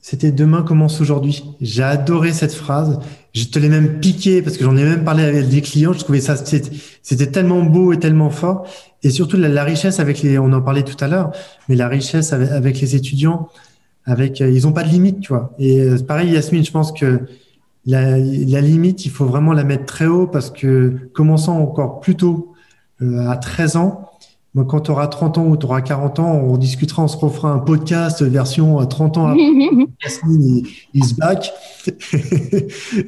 c'était 0.00 0.32
demain 0.32 0.62
commence 0.62 1.00
aujourd'hui. 1.00 1.44
J'ai 1.60 1.84
adoré 1.84 2.32
cette 2.32 2.52
phrase. 2.52 2.98
Je 3.34 3.44
te 3.44 3.58
l'ai 3.58 3.68
même 3.68 4.00
piqué 4.00 4.42
parce 4.42 4.56
que 4.56 4.64
j'en 4.64 4.76
ai 4.76 4.82
même 4.82 5.04
parlé 5.04 5.22
avec 5.22 5.48
des 5.48 5.62
clients. 5.62 5.92
Je 5.92 6.00
trouvais 6.00 6.20
ça 6.20 6.34
c'était 6.36 7.30
tellement 7.30 7.62
beau 7.62 7.92
et 7.92 8.00
tellement 8.00 8.30
fort. 8.30 8.66
Et 9.04 9.10
surtout 9.10 9.36
la, 9.36 9.62
richesse 9.62 10.00
avec 10.00 10.22
les, 10.22 10.38
on 10.38 10.52
en 10.52 10.60
parlait 10.60 10.82
tout 10.82 10.96
à 11.02 11.06
l'heure, 11.06 11.30
mais 11.68 11.76
la 11.76 11.86
richesse 11.86 12.32
avec 12.32 12.80
les 12.80 12.96
étudiants 12.96 13.48
avec, 14.08 14.40
euh, 14.40 14.50
ils 14.50 14.66
ont 14.66 14.72
pas 14.72 14.82
de 14.82 14.88
limite, 14.88 15.20
tu 15.20 15.28
vois. 15.28 15.54
Et 15.58 15.80
euh, 15.80 15.98
pareil, 15.98 16.30
Yasmine, 16.30 16.64
je 16.64 16.70
pense 16.70 16.92
que 16.92 17.20
la, 17.88 18.18
la, 18.18 18.60
limite, 18.60 19.06
il 19.06 19.10
faut 19.10 19.24
vraiment 19.24 19.54
la 19.54 19.64
mettre 19.64 19.86
très 19.86 20.06
haut 20.06 20.26
parce 20.26 20.50
que 20.50 21.08
commençant 21.14 21.58
encore 21.58 22.00
plus 22.00 22.16
tôt, 22.16 22.52
euh, 23.00 23.26
à 23.28 23.36
13 23.36 23.76
ans, 23.76 24.10
moi, 24.54 24.66
quand 24.68 24.80
tu 24.80 24.90
auras 24.90 25.06
30 25.06 25.38
ans 25.38 25.46
ou 25.46 25.56
tu 25.56 25.64
auras 25.64 25.80
40 25.80 26.18
ans, 26.18 26.32
on 26.32 26.58
discutera, 26.58 27.02
on 27.02 27.08
se 27.08 27.16
refera 27.16 27.50
un 27.50 27.58
podcast 27.58 28.22
version 28.22 28.84
30 28.84 29.16
ans 29.16 29.26
après. 29.28 29.40
Yasmine 30.04 30.66
is 30.92 31.14
back. 31.16 31.50
et 31.86 31.96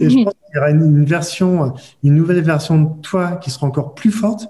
je 0.08 0.24
pense 0.24 0.34
qu'il 0.34 0.54
y 0.54 0.58
aura 0.58 0.70
une, 0.70 1.04
version, 1.04 1.74
une 2.02 2.14
nouvelle 2.14 2.40
version 2.40 2.82
de 2.82 3.00
toi 3.02 3.32
qui 3.32 3.50
sera 3.50 3.66
encore 3.66 3.94
plus 3.94 4.10
forte 4.10 4.48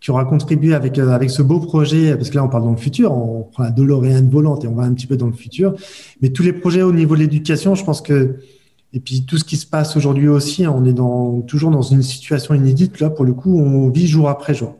qui 0.00 0.12
aura 0.12 0.24
contribué 0.24 0.74
avec 0.74 0.96
euh, 0.96 1.10
avec 1.10 1.28
ce 1.28 1.42
beau 1.42 1.58
projet, 1.58 2.14
parce 2.14 2.30
que 2.30 2.36
là 2.36 2.44
on 2.44 2.48
parle 2.48 2.62
dans 2.62 2.70
le 2.70 2.76
futur, 2.76 3.12
on 3.12 3.42
prend 3.42 3.64
la 3.64 3.72
DeLorean 3.72 4.28
volante 4.30 4.64
et 4.64 4.68
on 4.68 4.76
va 4.76 4.84
un 4.84 4.94
petit 4.94 5.08
peu 5.08 5.16
dans 5.16 5.26
le 5.26 5.32
futur. 5.32 5.74
Mais 6.22 6.28
tous 6.28 6.44
les 6.44 6.52
projets 6.52 6.82
au 6.82 6.92
niveau 6.92 7.16
de 7.16 7.20
l'éducation, 7.20 7.74
je 7.74 7.84
pense 7.84 8.00
que 8.00 8.36
et 8.92 9.00
puis 9.00 9.24
tout 9.24 9.36
ce 9.36 9.44
qui 9.44 9.56
se 9.56 9.66
passe 9.66 9.96
aujourd'hui 9.96 10.28
aussi, 10.28 10.64
hein, 10.64 10.74
on 10.74 10.84
est 10.84 11.46
toujours 11.46 11.70
dans 11.70 11.82
une 11.82 12.02
situation 12.02 12.54
inédite 12.54 13.00
là 13.00 13.10
pour 13.10 13.24
le 13.24 13.34
coup, 13.34 13.58
on 13.58 13.88
vit 13.90 14.06
jour 14.06 14.28
après 14.28 14.54
jour. 14.54 14.76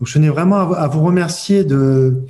Donc 0.00 0.08
je 0.08 0.14
tenais 0.14 0.28
vraiment 0.28 0.72
à, 0.72 0.88
vous 0.88 1.02
remercier 1.02 1.64
de 1.64 2.22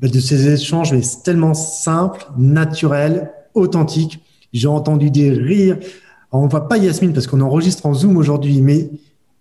bah, 0.00 0.08
de 0.08 0.20
ces 0.20 0.48
échanges, 0.48 0.92
mais 0.92 1.02
c'est 1.02 1.22
tellement 1.22 1.54
simple, 1.54 2.24
naturel, 2.38 3.30
authentique. 3.54 4.20
J'ai 4.52 4.68
entendu 4.68 5.10
des 5.10 5.30
rires. 5.30 5.78
On 6.32 6.46
voit 6.46 6.68
pas 6.68 6.78
Yasmine 6.78 7.12
parce 7.12 7.26
qu'on 7.26 7.40
enregistre 7.40 7.86
en 7.86 7.92
Zoom 7.92 8.16
aujourd'hui, 8.16 8.62
mais 8.62 8.90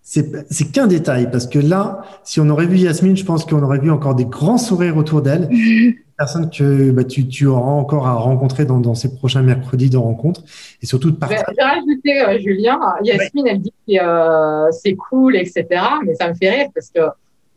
c'est 0.01 0.71
qu'un 0.71 0.87
détail 0.87 1.29
parce 1.31 1.45
que 1.45 1.59
là, 1.59 2.01
si 2.23 2.39
on 2.39 2.49
aurait 2.49 2.65
vu 2.65 2.77
Yasmine, 2.77 3.15
je 3.15 3.23
pense 3.23 3.45
qu'on 3.45 3.61
aurait 3.61 3.79
vu 3.79 3.91
encore 3.91 4.15
des 4.15 4.25
grands 4.25 4.57
sourires 4.57 4.97
autour 4.97 5.21
d'elle. 5.21 5.49
Personne 6.19 6.49
que 6.49 6.91
bah, 6.91 7.05
tu, 7.05 7.25
tu, 7.29 7.45
auras 7.45 7.71
encore 7.71 8.05
à 8.05 8.13
rencontrer 8.15 8.65
dans, 8.65 8.81
dans, 8.81 8.93
ces 8.93 9.15
prochains 9.15 9.41
mercredis 9.41 9.89
de 9.89 9.95
rencontres 9.95 10.43
et 10.81 10.85
surtout 10.85 11.11
de 11.11 11.15
partager. 11.15 11.41
Je 11.49 11.55
vais 11.55 11.63
rajouter, 11.63 12.21
euh, 12.21 12.39
Julien, 12.39 12.77
Yasmine, 13.03 13.47
elle 13.47 13.61
dit 13.61 13.73
que 13.87 13.93
euh, 14.03 14.69
c'est 14.71 14.95
cool, 14.95 15.37
etc. 15.37 15.65
Mais 16.05 16.15
ça 16.15 16.27
me 16.27 16.33
fait 16.33 16.49
rire 16.49 16.67
parce 16.75 16.89
que 16.89 16.99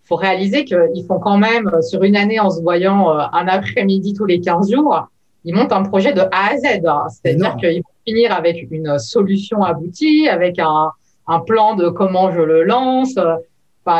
faut 0.05 0.15
réaliser 0.15 0.65
qu'ils 0.65 1.05
font 1.09 1.19
quand 1.19 1.39
même, 1.39 1.69
euh, 1.75 1.83
sur 1.83 2.05
une 2.05 2.15
année, 2.15 2.39
en 2.39 2.51
se 2.51 2.63
voyant 2.63 3.11
un 3.11 3.49
après-midi 3.49 4.15
tous 4.15 4.27
les 4.27 4.41
15 4.41 4.71
jours, 4.71 5.09
ils 5.45 5.57
montent 5.57 5.73
un 5.73 5.83
projet 5.83 6.13
de 6.13 6.21
A 6.21 6.53
à 6.53 6.57
Z. 6.57 6.87
Hein. 6.87 7.07
C'est-à-dire 7.11 7.57
qu'ils 7.57 7.79
vont 7.79 7.95
finir 8.07 8.33
avec 8.33 8.65
une 8.71 8.97
solution 9.01 9.65
aboutie, 9.65 10.29
avec 10.29 10.61
un, 10.61 10.93
un 11.27 11.41
plan 11.41 11.75
de 11.75 11.89
comment 11.89 12.31
je 12.31 12.41
le 12.41 12.63
lance. 12.63 13.17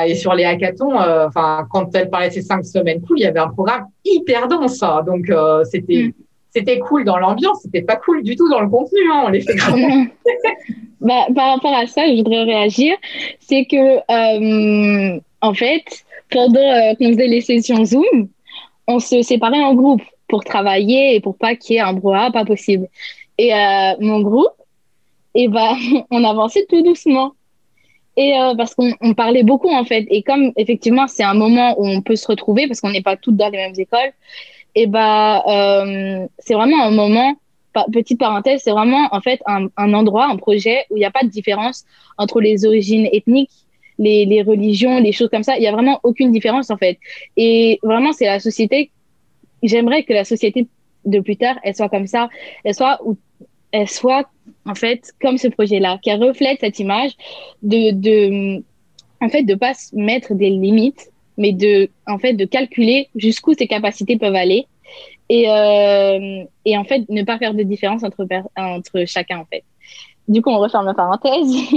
Et 0.07 0.15
sur 0.15 0.35
les 0.35 0.45
hackathons, 0.45 0.99
euh, 1.01 1.27
enfin, 1.27 1.67
quand 1.71 1.95
elle 1.95 2.09
parlait 2.09 2.29
de 2.29 2.35
ces 2.35 2.43
cinq 2.43 2.65
semaines 2.65 3.01
cool, 3.03 3.19
il 3.19 3.23
y 3.23 3.27
avait 3.27 3.41
un 3.41 3.49
programme 3.49 3.87
hyper 4.05 4.49
dense. 4.49 4.83
Hein. 4.83 5.03
donc, 5.05 5.29
euh, 5.29 5.65
c'était 5.65 6.05
mm. 6.05 6.13
c'était 6.51 6.79
cool 6.79 7.05
dans 7.05 7.19
l'ambiance, 7.19 7.63
c'était 7.63 7.83
pas 7.83 7.97
cool 7.97 8.23
du 8.23 8.37
tout 8.37 8.49
dans 8.49 8.61
le 8.61 8.69
contenu. 8.69 9.01
Hein, 9.13 9.25
on 9.27 9.29
les 9.29 9.41
fait 9.41 9.55
bah, 11.01 11.27
par 11.35 11.55
rapport 11.55 11.75
à 11.75 11.87
ça, 11.87 12.07
je 12.07 12.17
voudrais 12.17 12.45
réagir. 12.45 12.95
C'est 13.41 13.65
que, 13.65 15.17
euh, 15.17 15.21
en 15.41 15.55
fait, 15.55 15.85
pendant 16.31 16.95
qu'on 16.99 17.09
faisait 17.09 17.27
les 17.27 17.41
sessions 17.41 17.85
Zoom, 17.85 18.29
on 18.87 18.99
se 19.01 19.23
séparait 19.23 19.63
en 19.63 19.75
groupe 19.75 20.03
pour 20.29 20.45
travailler 20.45 21.17
et 21.17 21.21
pour 21.21 21.37
pas 21.37 21.57
qu'il 21.57 21.77
y 21.77 21.79
ait 21.79 21.83
un 21.83 21.93
brouhaha 21.93 22.31
pas 22.31 22.45
possible. 22.45 22.89
Et 23.39 23.51
mon 24.01 24.21
groupe, 24.21 24.53
et 25.35 25.45
eh 25.45 25.49
ben, 25.49 25.75
on 26.11 26.25
avançait 26.25 26.67
tout 26.69 26.83
doucement. 26.83 27.33
Et 28.17 28.35
euh, 28.37 28.55
parce 28.55 28.75
qu'on 28.75 29.15
parlait 29.15 29.43
beaucoup 29.43 29.71
en 29.71 29.85
fait. 29.85 30.07
Et 30.11 30.23
comme 30.23 30.53
effectivement 30.57 31.09
c'est 31.09 31.23
un 31.23 31.35
moment 31.35 31.81
où 31.81 31.87
on 31.87 32.03
peut 32.03 32.17
se 32.17 32.27
retrouver 32.27 32.67
parce 32.67 32.81
qu'on 32.81 32.91
n'est 32.91 33.03
pas 33.03 33.17
toutes 33.17 33.37
dans 33.37 33.49
les 33.49 33.59
mêmes 33.59 33.75
écoles, 33.77 34.13
et 34.75 34.87
bah 34.87 35.43
euh, 35.47 36.27
c'est 36.39 36.55
vraiment 36.55 36.83
un 36.83 36.91
moment. 36.91 37.35
Petite 37.91 38.19
parenthèse, 38.19 38.61
c'est 38.63 38.71
vraiment 38.71 39.09
en 39.13 39.23
fait 39.23 39.41
un, 39.47 39.67
un, 39.79 39.95
endroit, 39.95 40.27
un 40.27 40.37
projet 40.37 40.85
où 40.91 40.97
il 40.99 41.01
n'y 41.01 41.07
a 41.07 41.11
pas 41.11 41.23
de 41.23 41.31
différence 41.31 41.87
entre 42.19 42.39
les 42.43 42.67
origines 42.67 43.09
ethniques, 43.13 43.49
les, 43.99 44.27
les 44.27 44.43
religions, 44.43 44.99
les 45.01 45.13
choses 45.13 45.31
comme 45.31 45.43
ça. 45.43 45.57
Il 45.57 45.61
n'y 45.61 45.67
a 45.67 45.73
vraiment 45.73 45.99
aucune 46.03 46.33
différence 46.33 46.71
en 46.71 46.77
fait. 46.77 46.99
Et 47.39 47.79
vraiment 47.83 48.13
c'est 48.13 48.27
la 48.27 48.41
société. 48.41 48.91
J'aimerais 49.63 50.03
que 50.03 50.13
la 50.13 50.25
société 50.25 50.67
de 51.07 51.21
plus 51.21 51.39
tard 51.39 51.57
elle 51.63 51.75
soit 51.75 51.89
comme 51.89 52.07
ça, 52.07 52.29
elle 52.63 52.75
soit 52.75 53.01
où 53.07 53.17
elle 53.73 53.89
soit 53.89 54.29
en 54.67 54.75
fait 54.75 55.13
comme 55.21 55.39
ce 55.39 55.49
projet-là, 55.49 55.99
qui 56.03 56.13
reflète 56.13 56.61
cette 56.61 56.79
image 56.79 57.13
de, 57.63 57.91
de 57.91 58.63
en 59.21 59.29
fait 59.29 59.43
de 59.43 59.55
pas 59.55 59.73
mettre 59.93 60.35
des 60.35 60.51
limites, 60.51 61.11
mais 61.37 61.53
de 61.53 61.89
en 62.07 62.19
fait 62.19 62.35
de 62.35 62.45
calculer 62.45 63.09
jusqu'où 63.17 63.55
ses 63.55 63.67
capacités 63.67 64.17
peuvent 64.19 64.35
aller 64.35 64.67
et 65.29 65.49
euh, 65.49 66.45
et 66.65 66.77
en 66.77 66.85
fait 66.85 67.09
ne 67.09 67.23
pas 67.23 67.39
faire 67.39 67.55
de 67.55 67.63
différence 67.63 68.05
entre 68.05 68.27
entre 68.57 69.05
chacun 69.07 69.39
en 69.39 69.47
fait. 69.47 69.65
Du 70.29 70.41
coup, 70.41 70.51
on 70.51 70.59
referme 70.59 70.87
la 70.87 70.95
parenthèse. 70.95 71.53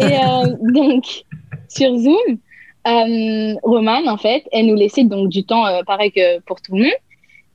et 0.00 0.14
euh, 0.14 0.56
donc 0.72 1.24
sur 1.68 1.96
Zoom, 1.96 2.38
euh, 2.86 3.54
Romane 3.62 4.08
en 4.08 4.16
fait, 4.16 4.44
elle 4.52 4.66
nous 4.66 4.74
laissait 4.74 5.04
donc 5.04 5.28
du 5.28 5.44
temps 5.44 5.66
euh, 5.66 5.82
pareil 5.84 6.12
que 6.12 6.40
pour 6.40 6.60
tout 6.60 6.76
le 6.76 6.84
monde. 6.84 6.92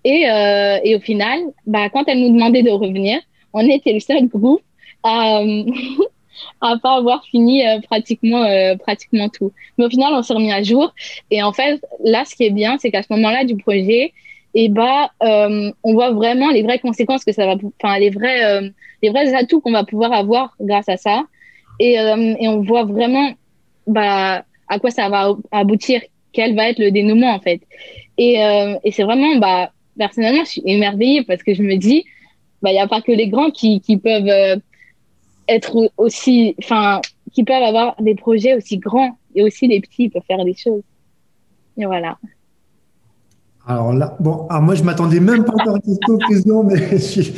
Et, 0.03 0.29
euh, 0.29 0.79
et 0.83 0.95
au 0.95 0.99
final, 0.99 1.39
bah, 1.65 1.89
quand 1.89 2.05
elle 2.07 2.21
nous 2.21 2.31
demandait 2.31 2.63
de 2.63 2.71
revenir, 2.71 3.19
on 3.53 3.67
était 3.67 3.93
le 3.93 3.99
seul 3.99 4.27
groupe 4.27 4.61
à 5.03 5.41
à 6.61 6.77
pas 6.77 6.97
avoir 6.97 7.23
fini 7.25 7.65
euh, 7.65 7.79
pratiquement 7.81 8.43
euh, 8.43 8.75
pratiquement 8.75 9.29
tout. 9.29 9.51
Mais 9.77 9.85
au 9.85 9.89
final, 9.89 10.13
on 10.13 10.21
s'est 10.21 10.33
remis 10.33 10.51
à 10.51 10.63
jour. 10.63 10.93
Et 11.31 11.41
en 11.43 11.53
fait, 11.53 11.81
là, 12.03 12.23
ce 12.25 12.35
qui 12.35 12.45
est 12.45 12.51
bien, 12.51 12.77
c'est 12.79 12.91
qu'à 12.91 13.03
ce 13.03 13.07
moment-là 13.11 13.43
du 13.43 13.57
projet, 13.57 14.13
et 14.53 14.65
eh 14.65 14.69
bah, 14.69 15.11
euh, 15.23 15.71
on 15.83 15.93
voit 15.93 16.11
vraiment 16.11 16.49
les 16.49 16.63
vraies 16.63 16.79
conséquences 16.79 17.23
que 17.23 17.31
ça 17.31 17.45
va, 17.45 17.55
enfin 17.81 17.99
les 17.99 18.09
vrais 18.09 18.61
les 19.03 19.09
vrais 19.09 19.35
atouts 19.35 19.61
qu'on 19.61 19.71
va 19.71 19.83
pouvoir 19.83 20.13
avoir 20.13 20.55
grâce 20.59 20.89
à 20.89 20.97
ça. 20.97 21.23
Et, 21.79 21.93
et 21.93 22.47
on 22.47 22.61
voit 22.61 22.85
vraiment 22.85 23.33
bah 23.85 24.43
à 24.67 24.79
quoi 24.79 24.89
ça 24.89 25.09
va 25.09 25.35
aboutir, 25.51 26.01
quel 26.33 26.55
va 26.55 26.69
être 26.69 26.79
le 26.79 26.89
dénouement 26.89 27.35
en 27.35 27.39
fait. 27.39 27.61
Et, 28.17 28.37
et 28.83 28.91
c'est 28.91 29.03
vraiment 29.03 29.35
bah 29.35 29.71
personnellement, 29.95 30.45
je 30.45 30.51
suis 30.51 30.63
émerveillée 30.65 31.23
parce 31.23 31.43
que 31.43 31.53
je 31.53 31.61
me 31.61 31.75
dis 31.75 32.05
bah, 32.61 32.71
n'y 32.71 32.79
a 32.79 32.87
pas 32.87 33.01
que 33.01 33.11
les 33.11 33.27
grands 33.29 33.51
qui, 33.51 33.81
qui 33.81 33.97
peuvent 33.97 34.27
euh, 34.27 34.55
être 35.47 35.91
aussi, 35.97 36.55
enfin, 36.59 37.01
qui 37.33 37.43
peuvent 37.43 37.63
avoir 37.63 37.95
des 38.01 38.15
projets 38.15 38.55
aussi 38.55 38.77
grands 38.77 39.17
et 39.35 39.43
aussi 39.43 39.67
les 39.67 39.79
petits 39.79 40.09
peuvent 40.09 40.23
faire 40.27 40.43
des 40.43 40.55
choses. 40.55 40.81
Et 41.77 41.85
voilà. 41.85 42.17
Alors 43.67 43.93
là, 43.93 44.15
bon, 44.19 44.47
alors 44.49 44.63
moi 44.63 44.75
je 44.75 44.83
m'attendais 44.83 45.19
même 45.19 45.43
pas 45.43 45.53
à 45.59 45.73
cette 45.85 46.03
conclusion, 46.05 46.63
mais 46.63 46.87
je 46.91 47.21
suis, 47.21 47.33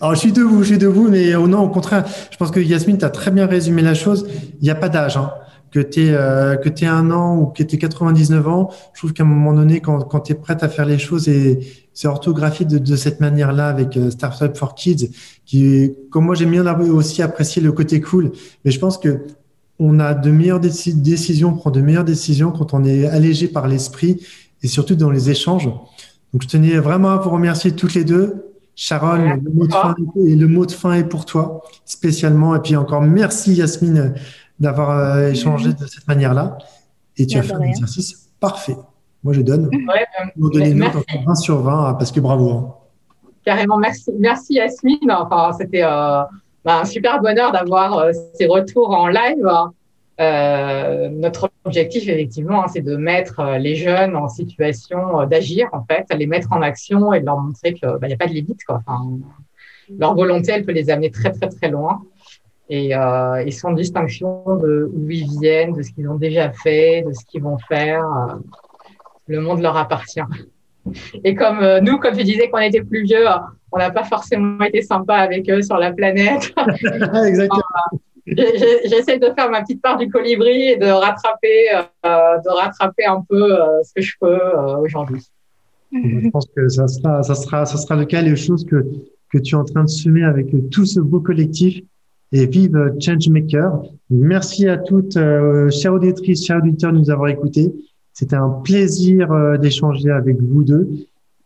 alors 0.00 0.14
je 0.14 0.20
suis 0.20 0.32
debout, 0.32 0.62
je 0.62 0.68
suis 0.68 0.78
debout, 0.78 1.08
mais 1.10 1.34
oh 1.34 1.46
non, 1.46 1.60
au 1.60 1.68
contraire, 1.68 2.06
je 2.30 2.36
pense 2.38 2.50
que 2.50 2.58
Yasmine, 2.58 2.96
tu 2.96 3.04
as 3.04 3.10
très 3.10 3.30
bien 3.30 3.46
résumé 3.46 3.82
la 3.82 3.94
chose. 3.94 4.26
Il 4.60 4.64
n'y 4.64 4.70
a 4.70 4.74
pas 4.74 4.88
d'âge. 4.88 5.18
Hein 5.18 5.30
que 5.74 5.80
tu 5.80 6.06
es, 6.06 6.10
euh, 6.12 6.54
que 6.54 6.68
es 6.68 6.86
un 6.86 7.10
an 7.10 7.36
ou 7.36 7.46
que 7.46 7.64
tu 7.64 7.74
es 7.74 7.78
99 7.78 8.46
ans, 8.46 8.70
je 8.92 9.00
trouve 9.00 9.12
qu'à 9.12 9.24
un 9.24 9.26
moment 9.26 9.52
donné, 9.52 9.80
quand, 9.80 10.02
quand 10.02 10.20
tu 10.20 10.32
es 10.32 10.34
prête 10.36 10.62
à 10.62 10.68
faire 10.68 10.86
les 10.86 10.98
choses 10.98 11.28
et 11.28 11.66
c'est 11.92 12.06
orthographié 12.06 12.64
de, 12.64 12.78
de 12.78 12.96
cette 12.96 13.18
manière-là 13.18 13.66
avec 13.66 13.96
euh, 13.96 14.08
Startup 14.12 14.56
for 14.56 14.76
Kids, 14.76 15.10
qui, 15.44 15.92
comme 16.10 16.26
moi, 16.26 16.36
j'aime 16.36 16.52
bien 16.52 16.64
aussi 16.78 17.22
apprécier 17.22 17.60
le 17.60 17.72
côté 17.72 18.00
cool, 18.00 18.30
mais 18.64 18.70
je 18.70 18.78
pense 18.78 18.98
que 18.98 19.22
on 19.80 19.98
a 19.98 20.14
de 20.14 20.30
meilleures 20.30 20.60
décisions, 20.60 21.48
on 21.48 21.56
prend 21.56 21.72
de 21.72 21.80
meilleures 21.80 22.04
décisions 22.04 22.52
quand 22.52 22.72
on 22.72 22.84
est 22.84 23.06
allégé 23.06 23.48
par 23.48 23.66
l'esprit 23.66 24.24
et 24.62 24.68
surtout 24.68 24.94
dans 24.94 25.10
les 25.10 25.30
échanges. 25.30 25.66
Donc, 25.66 26.42
je 26.42 26.46
tenais 26.46 26.78
vraiment 26.78 27.10
à 27.10 27.16
vous 27.16 27.30
remercier 27.30 27.72
toutes 27.72 27.94
les 27.94 28.04
deux. 28.04 28.44
Sharon, 28.76 29.40
le 29.42 29.50
mot, 29.50 29.66
de 29.66 29.72
fin, 29.72 29.94
et 30.24 30.36
le 30.36 30.46
mot 30.46 30.66
de 30.66 30.72
fin 30.72 30.92
est 30.92 31.04
pour 31.04 31.24
toi 31.24 31.62
spécialement. 31.84 32.54
Et 32.54 32.60
puis 32.60 32.76
encore 32.76 33.02
merci 33.02 33.54
Yasmine 33.54 34.14
d'avoir 34.58 34.90
euh, 34.90 35.30
échangé 35.30 35.72
de 35.72 35.86
cette 35.86 36.06
manière-là. 36.08 36.58
Et 37.16 37.26
tu 37.26 37.38
as 37.38 37.42
fait 37.42 37.54
un 37.54 37.62
exercice 37.62 38.30
parfait. 38.40 38.76
Moi, 39.22 39.32
je 39.32 39.42
donne. 39.42 39.66
Ouais, 39.66 40.06
euh, 40.20 41.20
20 41.26 41.34
sur 41.36 41.60
20 41.60 41.94
parce 41.94 42.12
que 42.12 42.20
bravo. 42.20 42.50
Hein. 42.50 42.74
Carrément, 43.44 43.78
merci, 43.78 44.10
merci 44.18 44.54
Yasmine. 44.54 45.10
Enfin, 45.10 45.52
c'était 45.58 45.82
euh, 45.82 46.22
bah, 46.64 46.80
un 46.80 46.84
super 46.84 47.20
bonheur 47.20 47.52
d'avoir 47.52 48.06
ces 48.34 48.46
retours 48.46 48.90
en 48.90 49.08
live. 49.08 49.48
notre 50.18 51.50
objectif, 51.64 52.08
effectivement, 52.08 52.64
hein, 52.64 52.68
c'est 52.72 52.82
de 52.82 52.96
mettre 52.96 53.56
les 53.58 53.76
jeunes 53.76 54.16
en 54.16 54.28
situation 54.28 55.26
d'agir, 55.26 55.68
en 55.72 55.84
fait, 55.84 56.06
les 56.16 56.26
mettre 56.26 56.52
en 56.52 56.62
action 56.62 57.12
et 57.12 57.20
de 57.20 57.26
leur 57.26 57.38
montrer 57.38 57.74
qu'il 57.74 57.88
n'y 57.88 57.98
bah, 57.98 58.08
a 58.12 58.16
pas 58.16 58.26
de 58.26 58.32
limite. 58.34 58.64
Quoi. 58.64 58.82
Enfin, 58.86 59.04
leur 59.98 60.14
volonté, 60.14 60.52
elle 60.52 60.64
peut 60.64 60.72
les 60.72 60.90
amener 60.90 61.10
très, 61.10 61.32
très, 61.32 61.48
très 61.48 61.68
loin 61.68 62.02
et, 62.68 62.96
euh, 62.96 63.44
et 63.44 63.50
sans 63.50 63.72
distinction 63.72 64.42
de 64.56 64.90
où 64.92 65.10
ils 65.10 65.28
viennent, 65.40 65.72
de 65.72 65.82
ce 65.82 65.90
qu'ils 65.92 66.08
ont 66.08 66.16
déjà 66.16 66.50
fait, 66.50 67.02
de 67.06 67.12
ce 67.12 67.24
qu'ils 67.26 67.42
vont 67.42 67.58
faire. 67.68 68.04
Euh, 68.04 68.34
le 69.26 69.40
monde 69.40 69.60
leur 69.60 69.76
appartient. 69.76 70.20
Et 71.22 71.34
comme 71.34 71.60
euh, 71.60 71.80
nous, 71.80 71.98
comme 71.98 72.16
tu 72.16 72.24
disais 72.24 72.48
qu'on 72.50 72.58
était 72.58 72.82
plus 72.82 73.04
vieux, 73.04 73.24
on 73.72 73.78
n'a 73.78 73.90
pas 73.90 74.04
forcément 74.04 74.62
été 74.64 74.82
sympa 74.82 75.14
avec 75.14 75.48
eux 75.48 75.62
sur 75.62 75.78
la 75.78 75.92
planète. 75.92 76.52
Exactement. 77.26 77.62
J'essaie 78.26 79.18
de 79.18 79.30
faire 79.36 79.50
ma 79.50 79.62
petite 79.62 79.82
part 79.82 79.98
du 79.98 80.08
colibri 80.08 80.68
et 80.68 80.76
de 80.76 80.86
rattraper, 80.86 81.70
euh, 81.74 82.38
de 82.38 82.50
rattraper 82.50 83.04
un 83.04 83.22
peu 83.28 83.60
euh, 83.60 83.82
ce 83.82 83.92
que 83.94 84.02
je 84.02 84.12
peux 84.20 84.40
aujourd'hui. 84.78 85.22
Je 85.92 86.28
pense 86.30 86.46
que 86.54 86.68
ça 86.68 86.88
sera, 86.88 87.22
ça 87.22 87.34
sera, 87.34 87.66
ça 87.66 87.76
sera 87.76 87.96
le 87.96 88.04
cas, 88.04 88.20
les 88.20 88.34
choses 88.34 88.64
que, 88.64 88.84
que 89.30 89.38
tu 89.38 89.54
es 89.54 89.58
en 89.58 89.64
train 89.64 89.84
de 89.84 89.88
semer 89.88 90.24
avec 90.24 90.48
tout 90.70 90.86
ce 90.86 91.00
beau 91.00 91.20
collectif 91.20 91.82
et 92.32 92.46
vive 92.46 92.94
Changemaker. 93.00 93.82
Merci 94.10 94.68
à 94.68 94.76
toutes, 94.76 95.16
euh, 95.16 95.70
chères 95.70 95.94
auditrices, 95.94 96.46
chers 96.46 96.58
auditeurs, 96.58 96.92
de 96.92 96.98
nous 96.98 97.10
avoir 97.10 97.28
écoutés. 97.28 97.72
C'était 98.12 98.36
un 98.36 98.48
plaisir 98.48 99.32
euh, 99.32 99.56
d'échanger 99.56 100.10
avec 100.10 100.40
vous 100.40 100.64
deux. 100.64 100.88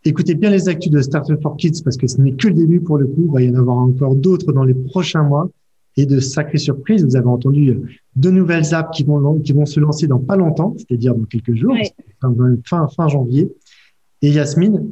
Écoutez 0.04 0.34
bien 0.34 0.50
les 0.50 0.68
actus 0.68 0.90
de 0.90 1.00
Startup 1.00 1.40
for 1.42 1.56
Kids 1.56 1.82
parce 1.82 1.96
que 1.96 2.06
ce 2.06 2.20
n'est 2.20 2.32
que 2.32 2.48
le 2.48 2.54
début 2.54 2.80
pour 2.80 2.98
le 2.98 3.06
coup. 3.06 3.26
Il 3.26 3.32
va 3.32 3.42
y 3.42 3.50
en 3.50 3.54
avoir 3.54 3.78
encore 3.78 4.14
d'autres 4.14 4.52
dans 4.52 4.64
les 4.64 4.74
prochains 4.74 5.22
mois 5.22 5.50
et 5.96 6.06
de 6.06 6.20
sacrées 6.20 6.58
surprises. 6.58 7.04
Vous 7.04 7.16
avez 7.16 7.26
entendu 7.26 7.70
euh, 7.70 7.86
deux 8.16 8.30
nouvelles 8.30 8.74
apps 8.74 8.96
qui 8.96 9.02
vont, 9.02 9.40
qui 9.40 9.52
vont 9.52 9.66
se 9.66 9.80
lancer 9.80 10.06
dans 10.06 10.20
pas 10.20 10.36
longtemps, 10.36 10.74
c'est-à-dire 10.78 11.14
dans 11.14 11.24
quelques 11.24 11.54
jours, 11.54 11.74
fin, 12.64 12.88
fin 12.88 13.08
janvier. 13.08 13.52
Et 14.22 14.30
Yasmine, 14.30 14.88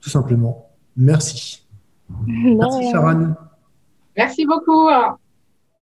tout 0.00 0.10
simplement, 0.10 0.70
merci. 0.96 1.66
merci 2.26 2.90
Sharon. 2.90 3.34
Merci 4.16 4.46
beaucoup. 4.46 4.88